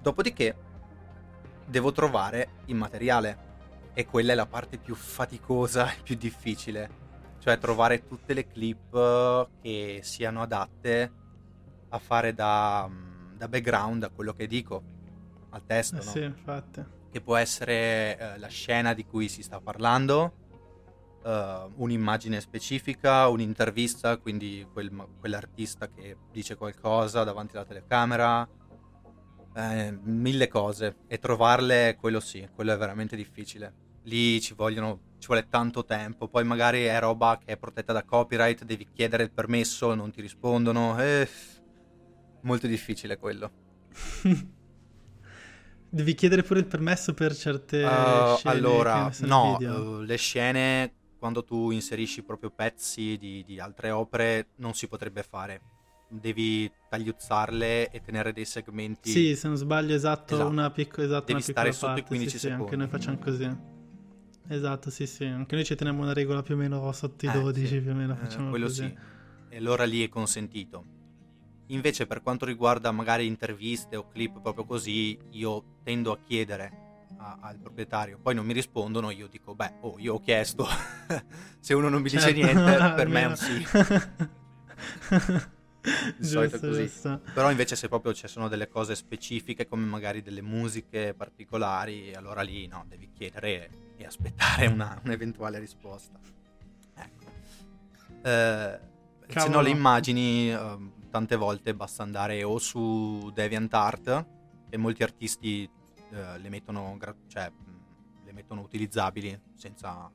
[0.00, 0.56] Dopodiché
[1.66, 3.48] devo trovare il materiale
[3.92, 6.90] e quella è la parte più faticosa e più difficile,
[7.38, 11.12] cioè trovare tutte le clip eh, che siano adatte
[11.90, 14.82] a fare da, mm, da background a quello che dico,
[15.50, 16.10] al testo, Eh no?
[16.10, 16.84] sì, infatti.
[17.10, 20.32] che può essere eh, la scena di cui si sta parlando,
[21.24, 28.48] eh, un'immagine specifica, un'intervista, quindi quel- quell'artista che dice qualcosa davanti alla telecamera,
[29.54, 33.88] eh, mille cose e trovarle, quello sì, quello è veramente difficile.
[34.04, 38.04] Lì ci vogliono, ci vuole tanto tempo, poi magari è roba che è protetta da
[38.04, 41.28] copyright, devi chiedere il permesso, non ti rispondono, eh,
[42.42, 43.50] molto difficile quello.
[45.92, 51.42] Devi chiedere pure il permesso per certe Uh, scene allora, no, uh, le scene quando
[51.42, 55.60] tu inserisci proprio pezzi di, di altre opere non si potrebbe fare.
[56.08, 59.10] Devi tagliuzzarle e tenere dei segmenti.
[59.10, 60.50] Sì, se non sbaglio, esatto, Esatto.
[60.50, 62.76] una, picco- esatto, Devi una piccola stare sotto i parte, 15 sì, sì, anche secondi.
[62.76, 63.56] noi facciamo così.
[64.48, 65.24] Esatto, sì, sì.
[65.24, 67.80] Anche noi ci teniamo una regola più o meno sotto i Eh, 12, sì.
[67.80, 68.82] più o meno Eh, facciamo quello così.
[68.86, 68.96] sì.
[69.48, 70.84] E allora lì è consentito.
[71.66, 77.38] Invece per quanto riguarda magari interviste o clip proprio così, io tendo a chiedere a-
[77.42, 80.66] al proprietario, poi non mi rispondono, io dico, beh, oh, io ho chiesto,
[81.60, 83.64] se uno non mi dice Certo, niente, per me è un sì.
[86.16, 86.82] Di solito è giusto, così.
[86.82, 87.20] giusto.
[87.32, 92.42] Però invece se proprio ci sono delle cose specifiche come magari delle musiche particolari, allora
[92.42, 96.18] lì no, devi chiedere e aspettare una- un'eventuale risposta.
[96.94, 97.24] Ecco.
[98.22, 98.80] Eh,
[99.28, 104.26] se no le immagini ehm, tante volte basta andare o su DeviantArt
[104.68, 105.68] e molti artisti
[106.12, 107.50] eh, le mettono gra- cioè,
[108.24, 110.10] le mettono utilizzabili senza,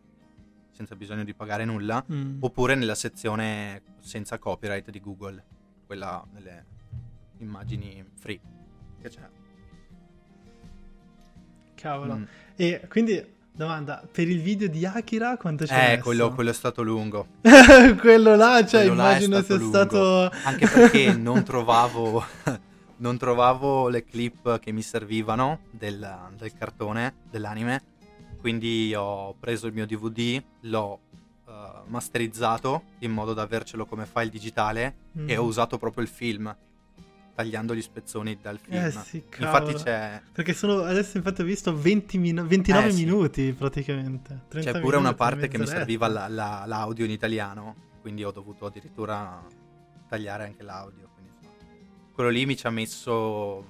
[0.71, 2.37] senza bisogno di pagare nulla Mm.
[2.41, 5.43] oppure nella sezione senza copyright di Google,
[5.85, 6.65] quella delle
[7.39, 8.39] immagini free
[9.01, 9.27] che c'è.
[11.75, 12.15] Cavolo.
[12.17, 12.23] Mm.
[12.55, 16.81] E quindi, domanda, per il video di Akira quanto c'è Eh, quello, quello è stato
[16.81, 17.27] lungo.
[17.99, 19.69] quello là, cioè, Quello là è immagino sia lungo.
[19.69, 20.31] stato...
[20.43, 22.23] Anche perché non trovavo,
[22.97, 27.83] non trovavo le clip che mi servivano del, del cartone, dell'anime.
[28.39, 30.99] Quindi ho preso il mio DVD, l'ho
[31.55, 35.29] eh, masterizzato in modo da avercelo come file digitale Mm.
[35.29, 36.53] e ho usato proprio il film,
[37.33, 38.83] tagliando gli spezzoni dal film.
[38.85, 39.23] Eh sì.
[39.39, 43.03] Infatti c'è, Perché sono, adesso infatti ho visto 20 minu- 29 Eh, sì.
[43.05, 44.41] minuti praticamente.
[44.49, 48.31] 30 c'è pure una parte che mi serviva la- la- l'audio in italiano, quindi ho
[48.31, 49.41] dovuto addirittura
[50.07, 51.09] tagliare anche l'audio.
[51.13, 51.31] quindi,
[52.13, 53.65] quello lì mi ci ha messo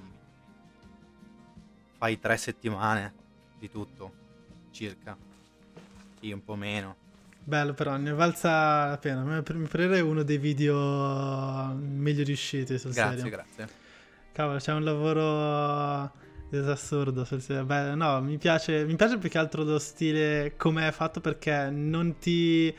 [1.97, 3.13] fai tre settimane
[3.57, 4.11] di tutto,
[4.71, 5.17] circa.
[6.19, 6.95] Sì, un po' meno.
[7.47, 9.21] Bello però, ne valsa la pena.
[9.21, 13.31] Mi parere uno dei video meglio riusciti sul Grazie, serio.
[13.31, 13.67] grazie.
[14.31, 16.11] Cavolo, c'è un lavoro
[16.71, 17.63] assurdo sul serio.
[17.63, 21.69] Beh, no, mi piace, mi piace più che altro lo stile come è fatto perché
[21.69, 22.75] non ti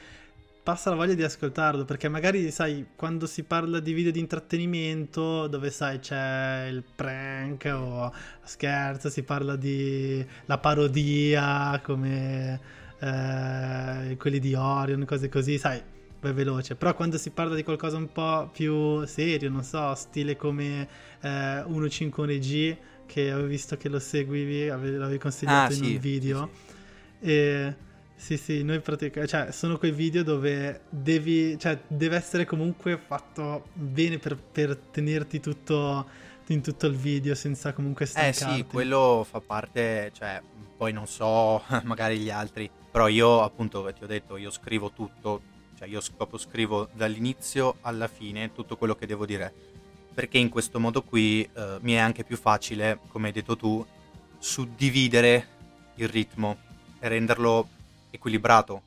[0.64, 1.84] passa la voglia di ascoltarlo.
[1.84, 7.72] Perché magari, sai, quando si parla di video di intrattenimento, dove sai c'è il prank
[7.72, 15.82] o scherzo, si parla di la parodia come eh, quelli di Orion, cose così, sai,
[16.20, 16.76] vai veloce.
[16.76, 20.88] Però quando si parla di qualcosa un po' più serio, non so, stile come
[21.20, 25.82] eh, 1.5 G, che avevo visto che lo seguivi, ave- l'avevi consigliato Ah, in sì,
[25.82, 26.50] un video.
[26.50, 26.50] sì,
[27.20, 27.74] E
[28.14, 33.68] sì, sì, noi praticamente, cioè, sono quei video dove devi, cioè, deve essere comunque fatto
[33.74, 36.08] bene per, per tenerti tutto
[36.48, 38.62] in tutto il video senza comunque Eh stancarti.
[38.62, 40.42] sì, quello fa parte, cioè,
[40.74, 45.42] poi non so, magari gli altri, però io appunto ti ho detto, io scrivo tutto
[45.76, 49.52] Cioè io proprio scrivo dall'inizio alla fine tutto quello che devo dire,
[50.14, 53.84] perché in questo modo qui eh, mi è anche più facile, come hai detto tu,
[54.38, 55.46] suddividere
[55.96, 56.56] il ritmo
[56.98, 57.68] e renderlo
[58.08, 58.80] equilibrato,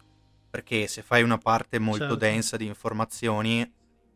[0.49, 2.15] perché se fai una parte molto Certo.
[2.15, 3.71] densa di informazioni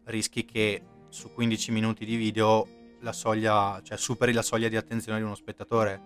[0.06, 2.68] rischi che su 15 minuti di video
[3.02, 6.02] la soglia, cioè superi la soglia di attenzione di uno spettatore.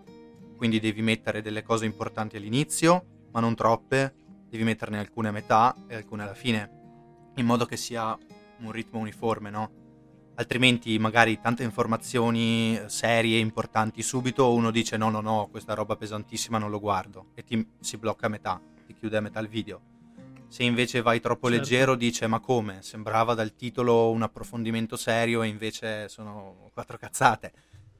[0.57, 4.15] Quindi devi mettere delle cose importanti all'inizio, ma non troppe,
[4.49, 8.17] devi metterne alcune a metà e alcune alla fine, in modo che sia
[8.61, 9.69] un ritmo uniforme, no?
[10.37, 15.95] Altrimenti magari tante informazioni eh, serie, importanti subito, uno dice no, no, no, questa roba
[15.95, 19.49] pesantissima non lo guardo e ti si blocca a metà, ti chiude a metà il
[19.49, 19.81] video.
[20.47, 21.61] Se invece vai troppo Certo.
[21.61, 22.81] leggero dice ma come?
[22.81, 27.53] Sembrava dal titolo un approfondimento serio e invece sono quattro cazzate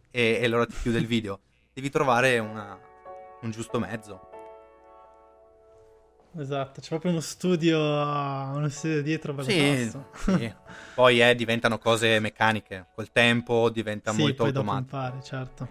[0.10, 1.42] e, e allora ti chiude il video.
[1.74, 2.80] Devi trovare una-
[3.42, 4.27] un giusto mezzo.
[6.40, 10.54] Esatto, c'è proprio uno studio, uno studio dietro Sì, sì.
[10.94, 14.96] Poi eh, diventano cose meccaniche, col tempo diventa Sì, molto automatico.
[14.96, 15.68] impari, certo.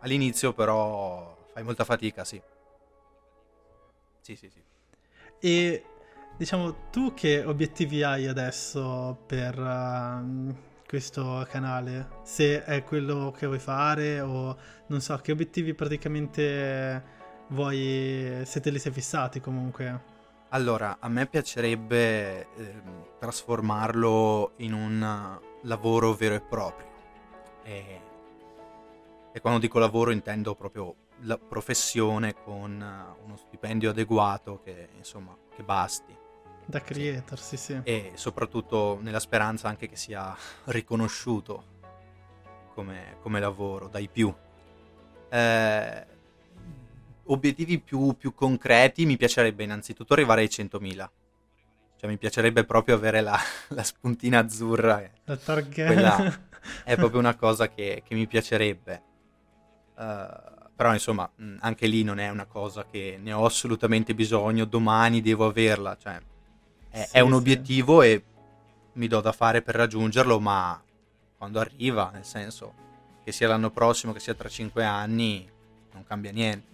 [0.00, 2.40] All'inizio però fai molta fatica, sì.
[4.20, 4.62] Sì, sì, sì.
[5.40, 5.84] E
[6.36, 10.54] diciamo, tu che obiettivi hai adesso per ehm,
[10.86, 12.08] questo canale?
[12.24, 14.56] Se è quello che vuoi fare o
[14.88, 17.02] non so, che obiettivi praticamente
[17.48, 20.09] vuoi, se te li sei fissati comunque?
[20.52, 26.88] Allora, a me piacerebbe ehm, trasformarlo in un lavoro vero e proprio.
[27.62, 28.00] E,
[29.32, 32.72] e quando dico lavoro intendo proprio la professione con
[33.24, 36.16] uno stipendio adeguato che, insomma, che basti.
[36.66, 37.80] Da creator, sì sì.
[37.84, 41.64] E soprattutto nella speranza anche che sia riconosciuto
[42.74, 44.34] come, come lavoro dai più.
[45.28, 46.06] Eh,
[47.32, 51.10] obiettivi più, più concreti mi piacerebbe innanzitutto arrivare ai 100.000.
[51.96, 53.38] Cioè mi piacerebbe proprio avere la,
[53.68, 55.02] la spuntina azzurra.
[55.02, 55.86] e La target.
[55.86, 56.40] Quella
[56.84, 59.02] è proprio una cosa che, che mi piacerebbe.
[59.98, 60.28] Eh,
[60.74, 65.20] però insomma, mh, anche lì non è una cosa che ne ho assolutamente bisogno, domani
[65.20, 65.96] devo averla.
[65.96, 66.18] Cioè,
[66.90, 67.34] è, Sì, è un sì.
[67.34, 68.24] obiettivo e
[68.94, 70.82] mi do da fare per raggiungerlo, ma
[71.36, 72.74] quando arriva, nel senso
[73.24, 75.48] che sia l'anno prossimo, che sia tra cinque anni,
[75.92, 76.68] non cambia niente.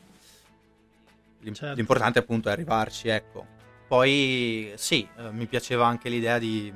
[1.55, 1.75] Certo.
[1.77, 3.47] L'importante appunto è arrivarci, ecco.
[3.89, 6.73] Poi sì, eh, mi piaceva anche l'idea di,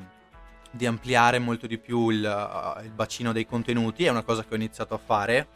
[0.71, 4.53] di ampliare molto di più il, eh, il bacino dei contenuti, è una cosa che
[4.53, 5.47] ho iniziato a fare,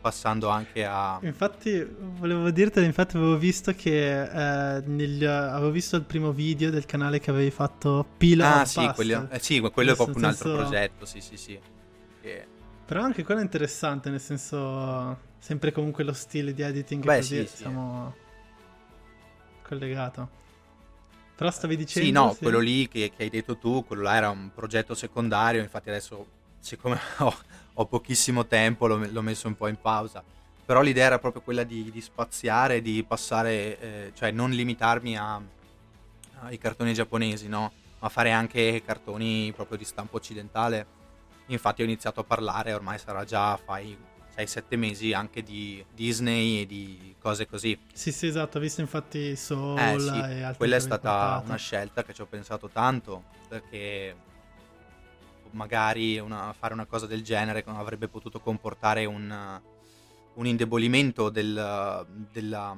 [0.00, 1.18] passando anche a...
[1.22, 6.86] Infatti, volevo dirtelo, infatti avevo visto che eh, nel- avevo visto il primo video del
[6.86, 10.48] canale che avevi fatto Pila Ah sì, quello, eh, sì, quello è proprio un altro
[10.48, 11.58] senso- progetto, sì sì sì.
[12.20, 12.46] Che-
[12.86, 17.46] Però anche quello è interessante, nel senso, sempre comunque lo stile di editing Beh, così
[17.46, 17.62] sì, sì.
[19.66, 20.42] Collegato.
[21.34, 22.06] Però stavi dicendo...
[22.06, 25.60] Sì, no, quello lì che, che hai detto tu, quello là era un progetto secondario,
[25.60, 26.26] infatti adesso,
[26.60, 27.36] siccome ho,
[27.74, 30.22] ho pochissimo tempo, l'ho, l'ho messo un po' in pausa.
[30.64, 35.40] Però l'idea era proprio quella di, di spaziare, di passare, eh, cioè non limitarmi a-
[36.40, 37.72] ai cartoni giapponesi, no?
[37.98, 40.86] Ma fare anche cartoni proprio di stampo occidentale.
[41.46, 43.96] Infatti ho iniziato a parlare, ormai sarà già, fai
[44.36, 47.78] 6-7 mesi, anche di Disney e di cose così.
[47.92, 51.44] Sì, sì, esatto, ho visto infatti Soul Eh sì, e altri quella è stata portato.
[51.46, 54.16] una scelta che ci ho pensato tanto perché
[55.50, 59.60] magari una- fare una cosa del genere avrebbe potuto comportare un,
[60.34, 62.76] un indebolimento del- della,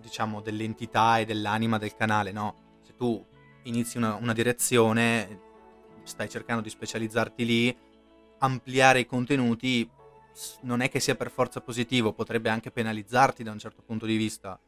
[0.00, 2.78] diciamo, dell'entità e dell'anima del canale, no?
[2.82, 3.24] Se tu
[3.64, 5.40] inizi una, una direzione,
[6.04, 7.76] stai cercando di specializzarti lì,
[8.38, 9.88] ampliare i contenuti
[10.62, 14.16] non è che sia per forza positivo, potrebbe anche penalizzarti da un certo punto di
[14.16, 14.58] vista.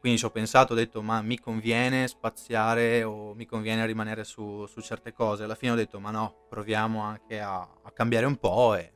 [0.00, 4.64] Quindi ci ho pensato, ho detto, ma mi conviene spaziare o mi conviene rimanere su,
[4.66, 5.44] su certe cose.
[5.44, 8.92] Alla fine ho detto, ma no, proviamo anche a, a cambiare un po' e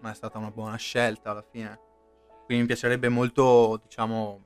[0.00, 1.80] ma è stata una buona scelta alla fine.
[2.44, 4.42] Quindi mi piacerebbe molto, diciamo,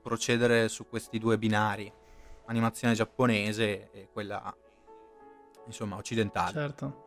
[0.00, 1.92] procedere su questi due binari,
[2.46, 4.54] animazione giapponese e quella,
[5.66, 6.52] insomma, occidentale.
[6.52, 7.03] Certo.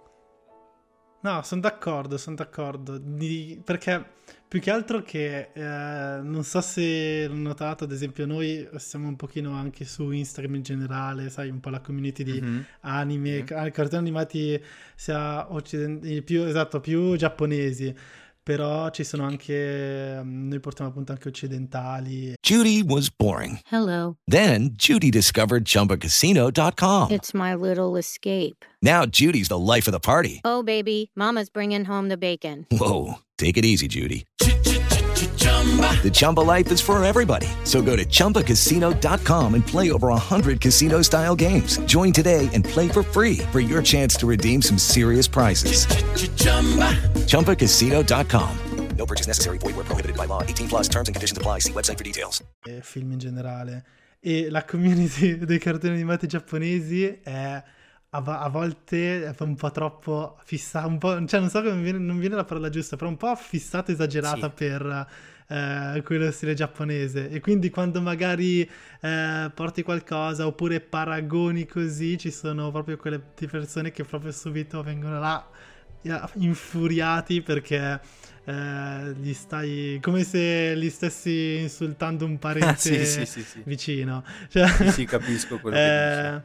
[1.19, 2.97] No, sono d'accordo, sono d'accordo.
[2.97, 4.15] Di- Perché
[4.47, 9.15] più che altro che eh, non so se l'ho notato, ad esempio, noi siamo un
[9.17, 12.65] pochino anche su Instagram in generale, sai, un po' la community di Mhm.
[12.81, 14.61] anime, ca- cartoni animati
[14.95, 17.93] sia occidentali, più esatto, più giapponesi.
[18.47, 22.33] Però ci sono anche, mm, noi portiamo appunto anche occidentali.
[22.41, 23.59] Judy was boring.
[23.69, 24.15] Hello.
[24.25, 27.11] Then Judy discovered ChumbaCasino.com.
[27.11, 28.63] It's my little escape.
[28.81, 30.39] Now Judy's the life of the party.
[30.45, 32.65] Oh, baby, Mama's bringing home the bacon.
[32.71, 34.23] Whoa, take it easy, Judy.
[35.67, 37.47] The Chumba life is for everybody.
[37.65, 41.79] So go to ChumbaCasino.com and play over 100 casino style games.
[41.79, 45.85] Join today and play for free for your chance to redeem some serious prizes.
[47.27, 48.49] ChumbaCasino.com.
[48.97, 49.57] No purchase necessary.
[49.59, 50.41] Void where prohibited by law.
[50.41, 51.59] 18 plus terms and conditions apply.
[51.59, 52.41] See website for details.
[52.81, 53.83] film in generale.
[54.19, 57.63] E la community dei cartoni animati giapponesi è
[58.09, 61.79] a, vo- a volte è un po' troppo fissata, un po', cioè non so come
[61.81, 64.53] viene, non viene la parola giusta, però un po' fissata, esagerata Sì.
[64.55, 65.07] per
[65.47, 67.29] eh, quello stile giapponese.
[67.29, 68.69] E quindi quando magari
[69.01, 73.19] eh, porti qualcosa oppure paragoni così, ci sono proprio quelle
[73.49, 75.47] persone che proprio subito vengono là
[76.01, 77.99] eh, infuriati perché
[78.45, 83.61] eh, gli stai come se li stessi insultando un parente Sì, sì, sì, sì.
[83.65, 84.23] vicino.
[84.49, 85.83] Cioè, Sì, capisco quello che
[86.35, 86.41] eh,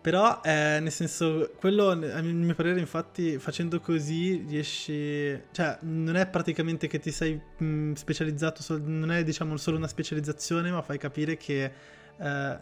[0.00, 5.38] Però, eh, nel senso, quello, a mio parere, infatti, facendo così riesci...
[5.50, 9.88] Cioè, non è praticamente che ti sei mh, specializzato, sol- non è, diciamo, solo una
[9.88, 11.72] specializzazione, ma fai capire che
[12.16, 12.58] eh,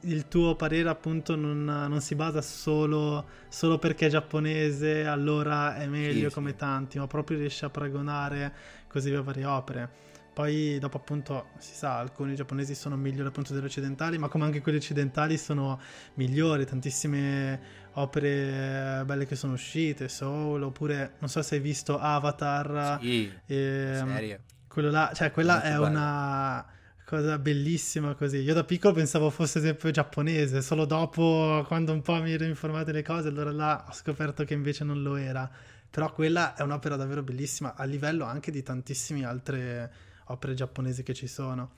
[0.00, 5.86] il tuo parere, appunto, non, non si basa solo, solo perché è giapponese, allora è
[5.86, 6.56] meglio Sì, come sì.
[6.56, 8.52] tanti, ma proprio riesci a paragonare
[8.88, 10.06] così le varie opere.
[10.38, 14.60] Poi dopo appunto si sa, alcuni giapponesi sono migliori appunto degli occidentali, ma come anche
[14.60, 15.80] quelli occidentali sono
[16.14, 17.60] migliori, tantissime
[17.94, 24.12] opere belle che sono uscite, Soul, oppure non so se hai visto Avatar, Sì, ehm,
[24.12, 24.40] serie.
[24.68, 25.86] quello là, cioè quella è bello.
[25.86, 26.64] una
[27.04, 28.36] cosa bellissima così.
[28.36, 32.84] Io da piccolo pensavo fosse esempio giapponese, solo dopo quando un po' mi ero informato
[32.84, 35.50] delle cose, allora là ho scoperto che invece non lo era.
[35.90, 41.14] Però quella è un'opera davvero bellissima a livello anche di tantissime altre opere giapponesi che
[41.14, 41.72] ci sono.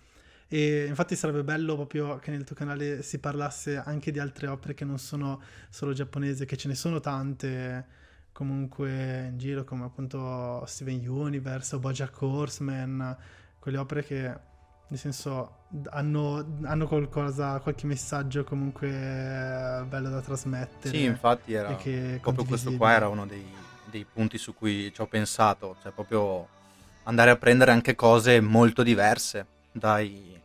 [0.52, 4.74] E infatti sarebbe bello proprio che nel tuo canale si parlasse anche di altre opere
[4.74, 7.98] che non sono solo giapponesi, che ce ne sono tante
[8.32, 13.16] comunque in giro, come appunto Steven Universe o Bojack Horseman,
[13.60, 14.48] quelle opere che
[14.88, 20.96] nel senso hanno, hanno qualcosa, qualche messaggio comunque bello da trasmettere.
[20.96, 21.76] Sì, infatti era
[22.20, 23.46] proprio questo qua era uno dei,
[23.88, 26.58] dei punti su cui ci ho pensato, cioè proprio
[27.04, 30.40] andare a prendere anche cose molto diverse dai,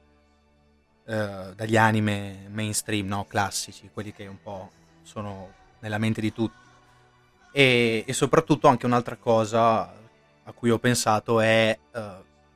[1.06, 3.26] eh, dagli anime mainstream, no?
[3.26, 4.72] classici, quelli che un po'
[5.04, 6.58] sono nella mente di tutti.
[7.52, 9.94] E, e soprattutto anche un'altra cosa
[10.48, 12.12] a cui ho pensato è eh,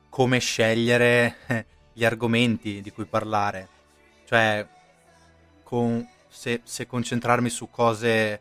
[0.08, 3.68] come scegliere eh, gli argomenti di cui parlare.
[4.26, 4.66] Cioè,
[5.62, 8.40] con- se, se concentrarmi su cose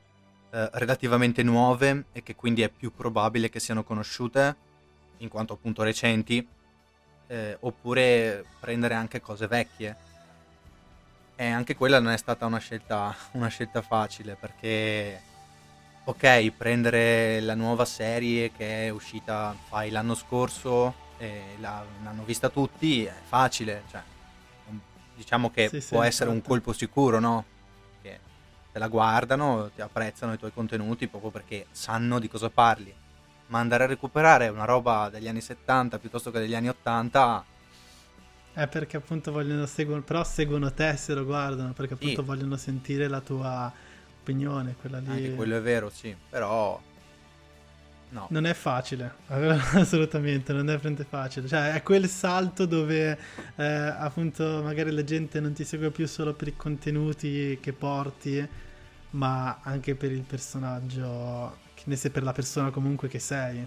[0.51, 4.55] eh, relativamente nuove e che quindi è più probabile che siano conosciute,
[5.20, 6.45] in quanto appunto recenti,
[7.28, 9.97] eh, oppure prendere anche cose vecchie.
[11.36, 15.22] E anche quella non è stata una scelta, una scelta facile perché,
[16.03, 22.49] ok, prendere la nuova serie che è uscita fai l'anno scorso e la- l'hanno vista
[22.49, 24.01] tutti è facile, cioè,
[25.15, 26.49] diciamo che Sì, sì, può essere un infatti.
[26.49, 27.45] colpo sicuro, no?
[28.01, 28.20] Che
[28.72, 32.93] te la guardano, ti apprezzano i tuoi contenuti proprio perché sanno di cosa parli.
[33.50, 37.45] Ma andare a recuperare una roba degli anni 70 piuttosto che degli anni 80
[38.54, 42.28] È perché appunto vogliono seguono, però seguono te se lo guardano, perché appunto Sì.
[42.28, 43.72] vogliono sentire la tua
[44.22, 45.10] opinione, quella lì.
[45.10, 46.80] Anche quello è vero, sì, però
[48.10, 48.28] no.
[48.32, 51.47] Non è facile, assolutamente, non è veramente facile.
[51.47, 53.18] Cioè, è quel salto dove
[53.56, 58.47] eh, appunto magari la gente non ti segue più solo per i contenuti che porti,
[59.12, 63.65] ma anche per il personaggio, ne sei per la persona comunque che sei.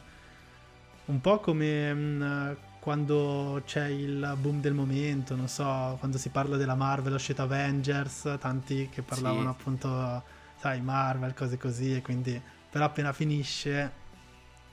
[1.05, 6.57] Un po' come mh, quando c'è il boom del momento, non so, quando si parla
[6.57, 9.59] della Marvel, uscita Avengers, tanti che parlavano Sì.
[9.59, 10.25] appunto,
[10.57, 12.41] sai, Marvel, cose così, e quindi
[12.71, 14.01] però appena finisce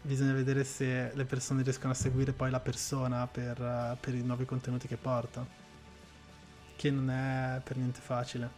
[0.01, 4.45] bisogna vedere se le persone riescono a seguire poi la persona per, per i nuovi
[4.45, 5.45] contenuti che porta,
[6.75, 8.49] che non è per niente facile.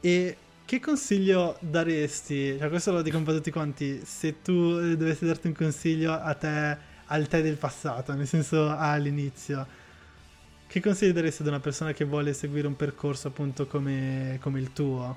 [0.00, 0.36] E
[0.66, 2.56] che consiglio daresti?
[2.58, 4.02] Cioè, questo lo dico un po' a tutti quanti.
[4.04, 8.68] Se tu eh, dovessi darti un consiglio a te, al te del passato, nel senso
[8.76, 9.64] all'inizio,
[10.66, 14.72] che consiglio daresti ad una persona che vuole seguire un percorso appunto come, come il
[14.72, 15.16] tuo?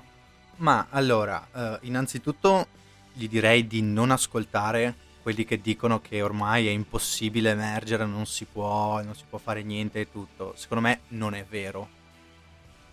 [0.58, 2.68] Ma allora, eh, innanzitutto
[3.12, 8.44] gli direi di non ascoltare quelli che dicono che ormai è impossibile emergere, non si
[8.44, 10.54] può, non si può fare niente e tutto.
[10.56, 11.88] Secondo me non è vero.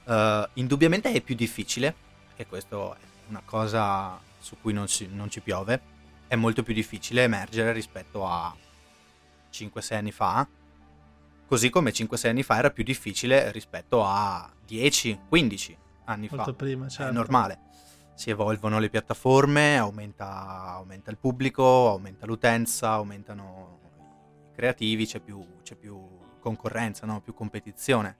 [0.06, 2.06] Eh, indubbiamente è più difficile,
[2.38, 2.98] perché questo è
[3.30, 5.96] una cosa su cui non, si- non ci piove.
[6.28, 8.56] È molto più difficile emergere rispetto a
[9.52, 10.48] 5-6 anni fa.
[11.48, 15.76] Così come 5-6 anni fa era più difficile rispetto a 10-15
[16.06, 16.54] anni Molto fa.
[16.54, 17.14] prima, È certo.
[17.14, 17.60] normale.
[18.14, 23.80] Si evolvono le piattaforme, aumenta, aumenta il pubblico, aumenta l'utenza, aumentano
[24.54, 26.00] creativi c'è più, c'è più
[26.40, 27.22] concorrenza, no?
[27.22, 28.18] più competizione.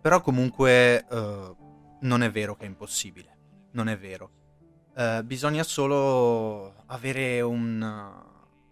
[0.00, 1.56] Però comunque uh,
[2.00, 4.30] non è vero che è impossibile, non è vero.
[4.94, 7.80] Uh, bisogna solo avere un,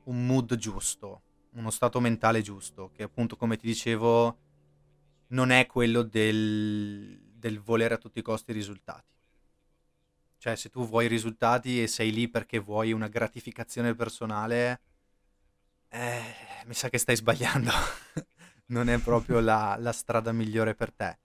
[0.05, 1.23] un mood giusto,
[1.53, 4.39] uno stato mentale giusto, che appunto come ti dicevo
[5.29, 9.13] non è quello del, del volere a tutti i costi i risultati.
[10.39, 14.81] Cioè se tu vuoi i risultati e sei lì perché vuoi una gratificazione personale,
[15.89, 16.23] eh,
[16.67, 17.71] mi sa che stai sbagliando.
[18.67, 21.19] non è proprio la, la strada migliore per te.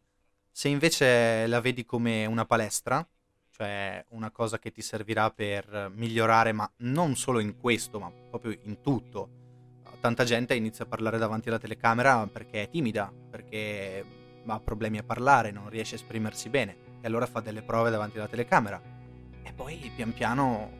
[0.52, 3.06] Se invece la vedi come una palestra,
[3.50, 8.58] cioè una cosa che ti servirà per migliorare, ma non solo in questo, ma proprio
[8.64, 9.38] in tutto.
[10.00, 14.06] Tanta gente inizia a parlare davanti alla telecamera perché è timida, perché
[14.45, 18.18] ha problemi a parlare, non riesce a esprimersi bene, e allora fa delle prove davanti
[18.18, 18.82] alla telecamera.
[19.43, 20.72] E poi pian piano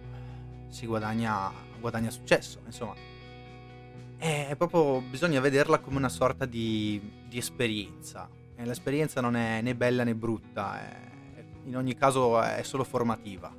[0.70, 3.17] si guadagna, guadagna successo, insomma
[4.20, 8.30] è proprio bisogna vederla come una sorta di, di esperienza.
[8.60, 13.49] E l'esperienza non è né bella né brutta, è, in ogni caso è solo formativa.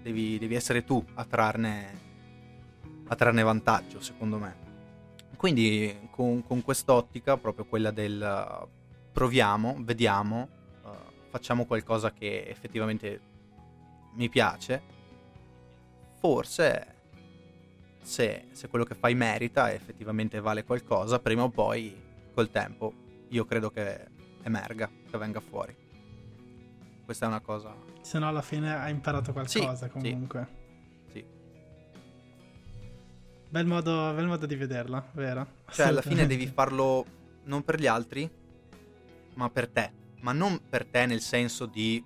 [0.00, 2.00] Devi, devi essere tu a trarne,
[3.08, 4.56] a trarne, vantaggio, secondo me.
[5.36, 8.68] Quindi con, con quest'ottica, proprio quella del
[9.10, 10.48] proviamo, vediamo,
[10.84, 10.88] uh,
[11.28, 13.20] facciamo qualcosa che effettivamente
[14.12, 14.80] mi piace,
[16.20, 16.94] forse
[18.00, 22.00] se, se, quello che fai merita e effettivamente vale qualcosa, prima o poi,
[22.32, 22.92] col tempo,
[23.30, 24.14] io credo che
[24.46, 25.76] emerga, che venga fuori.
[27.04, 27.74] Questa è una cosa...
[28.00, 30.48] Se no alla fine hai imparato qualcosa sì, comunque.
[31.10, 31.24] Sì.
[33.48, 35.46] Bel, modo, bel modo di vederla, vero?
[35.70, 37.04] Cioè alla fine devi farlo
[37.44, 38.28] non per gli altri,
[39.34, 39.92] ma per te.
[40.20, 42.02] Ma non per te nel senso di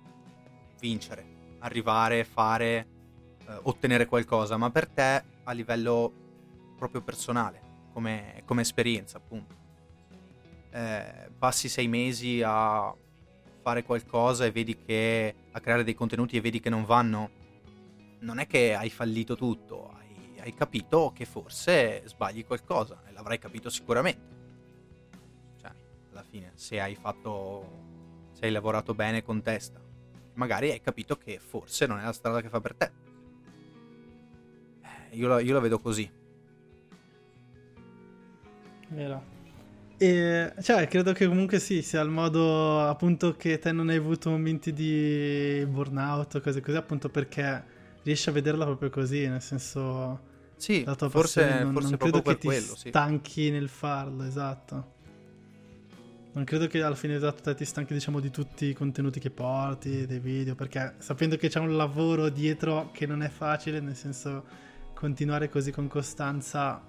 [0.79, 2.87] vincere, arrivare, fare,
[3.47, 6.11] eh, ottenere qualcosa, ma per te a livello
[6.75, 7.61] proprio personale,
[7.93, 9.60] come, come esperienza appunto.
[10.71, 12.95] Eh, passi sei mesi a
[13.61, 17.29] fare qualcosa e vedi che a creare dei contenuti e vedi che non vanno,
[18.19, 23.37] non è che hai fallito tutto, hai, hai capito che forse sbagli qualcosa e l'avrai
[23.37, 24.39] capito sicuramente.
[25.59, 25.71] Cioè,
[26.11, 29.79] alla fine, se hai fatto, se hai lavorato bene con testa,
[30.35, 33.09] magari hai capito che forse non è la strada che fa per te
[35.11, 36.09] io la, io la vedo così.
[38.89, 39.30] Vero.
[40.01, 44.31] E, cioè, credo che comunque sì, sia il modo appunto che te non hai avuto
[44.31, 47.63] momenti di burnout o cose così, appunto perché
[48.01, 50.29] riesci a vederla proprio così, nel senso...
[50.55, 52.89] Sì, la tua forse, non, forse non credo che ti quello, sì.
[52.89, 54.93] stanchi nel farlo, esatto.
[56.31, 59.29] Non credo che alla fine esatto te ti stanchi diciamo di tutti i contenuti che
[59.29, 63.95] porti, dei video, perché sapendo che c'è un lavoro dietro che non è facile, nel
[63.95, 64.45] senso
[64.95, 66.81] continuare così con costanza,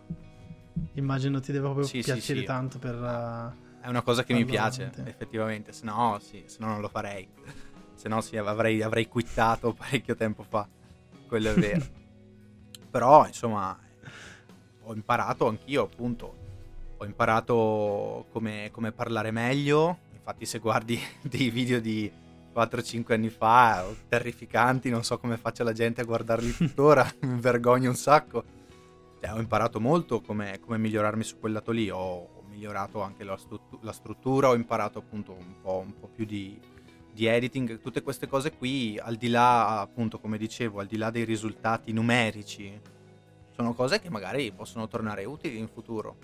[0.94, 2.94] immagino ti deve proprio sì, piacere sì, tanto per...
[2.94, 6.88] Uh, è una cosa che mi piace, effettivamente, se no, sì, se no non lo
[6.88, 7.28] farei.
[7.94, 10.66] Se no sì, avrei, avrei quittato parecchio tempo fa,
[11.28, 11.84] quello è vero.
[12.90, 13.78] Però, insomma,
[14.82, 16.36] ho imparato anch'io, appunto,
[16.96, 19.98] ho impararo come, come parlare meglio.
[20.14, 22.10] Infatti, se guardi dei video di
[22.54, 27.88] 4-5 anni fa, terrificanti, non so come faccia la gente a guardarli tuttora, mi vergogno
[27.88, 28.44] un sacco.
[29.24, 33.22] Eh, ho imparato molto come, come, migliorarmi su quel lato lì, ho, ho migliorato anche
[33.22, 36.58] la, stru- la, struttura, ho imparato appunto un po', un po più di,
[37.12, 41.10] di, editing, tutte queste cose qui, al di là appunto come dicevo, al di là
[41.10, 42.76] dei risultati numerici,
[43.54, 46.16] sono cose che magari possono tornare utili in futuro.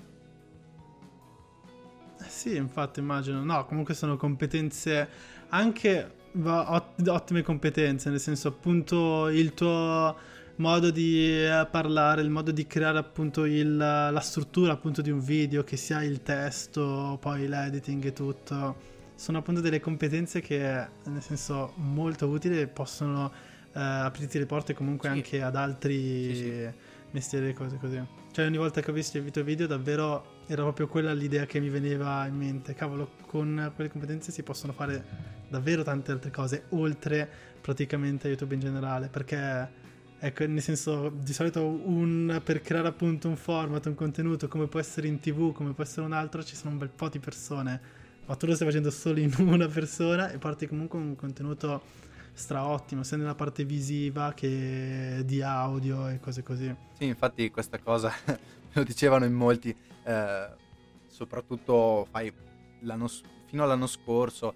[2.20, 3.44] Eh sì, infatti immagino.
[3.44, 5.08] No, comunque sono competenze
[5.50, 10.16] anche ottime competenze, nel senso appunto il tuo
[10.58, 15.20] modo di eh, parlare, il modo di creare appunto il, la struttura appunto di un
[15.20, 18.76] video, che sia il testo, poi l'editing e tutto,
[19.14, 23.32] sono appunto delle competenze che nel senso molto utili e possono
[23.72, 25.14] eh, aprirti le porte comunque sì.
[25.14, 26.68] anche ad altri sì, sì.
[27.12, 28.00] mestieri e cose così.
[28.30, 31.60] Cioè ogni volta che ho visto il tuo video davvero era proprio quella l'idea che
[31.60, 32.74] mi veniva in mente.
[32.74, 35.04] Cavolo, con quelle competenze si possono fare
[35.48, 37.28] davvero tante altre cose, oltre
[37.60, 39.86] praticamente a YouTube in generale, perché
[40.18, 44.80] ecco, nel senso, di solito un, per creare appunto un format, un contenuto, come può
[44.80, 47.80] essere in tv, come può essere un altro, ci sono un bel po' di persone,
[48.26, 51.82] ma tu lo stai facendo solo in una persona e parti comunque un contenuto
[52.32, 56.74] straottimo, sia nella parte visiva che di audio e cose così.
[56.96, 58.12] Sì, infatti questa cosa
[58.72, 60.48] lo dicevano in molti, eh,
[61.06, 62.32] soprattutto fai
[63.46, 64.54] fino all'anno scorso,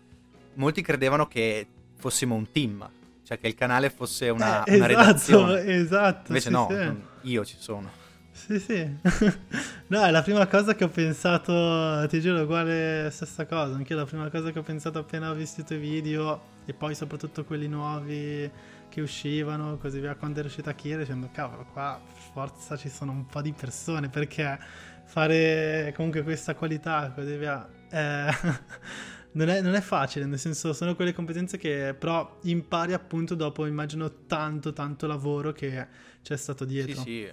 [0.55, 2.89] molti credevano che fossimo un team,
[3.25, 5.65] cioè che il canale fosse una, eh, una esatto, redazione.
[5.65, 7.31] Esatto, Invece sì, no, sì.
[7.31, 7.91] io ci sono.
[8.33, 8.97] Sì, sì.
[9.93, 13.75] No, è la prima cosa che ho pensato, ti giuro, uguale stessa cosa.
[13.75, 16.95] Anche la prima cosa che ho pensato appena ho visto i tuoi video e poi
[16.95, 18.51] soprattutto quelli nuovi
[18.89, 22.01] che uscivano, così via, quando è uscita Kira, dicendo cavolo, qua
[22.33, 24.59] forza ci sono un po' di persone perché
[25.05, 28.31] fare comunque questa qualità, così via, eh,
[29.33, 33.67] non, è, non è facile, nel senso sono quelle competenze che però impari appunto dopo,
[33.67, 35.87] immagino, tanto tanto lavoro che
[36.23, 37.01] c'è stato dietro.
[37.03, 37.33] Sì, sì.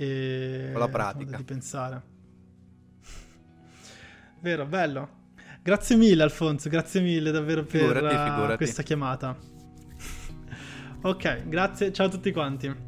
[0.00, 1.36] E Con la pratica.
[1.36, 2.02] Di pensare.
[4.40, 5.16] Vero, bello.
[5.62, 8.56] Grazie mille Alfonso, grazie mille davvero per Figurati, figurati.
[8.56, 9.36] questa chiamata.
[11.02, 12.87] ok, grazie, ciao a tutti quanti.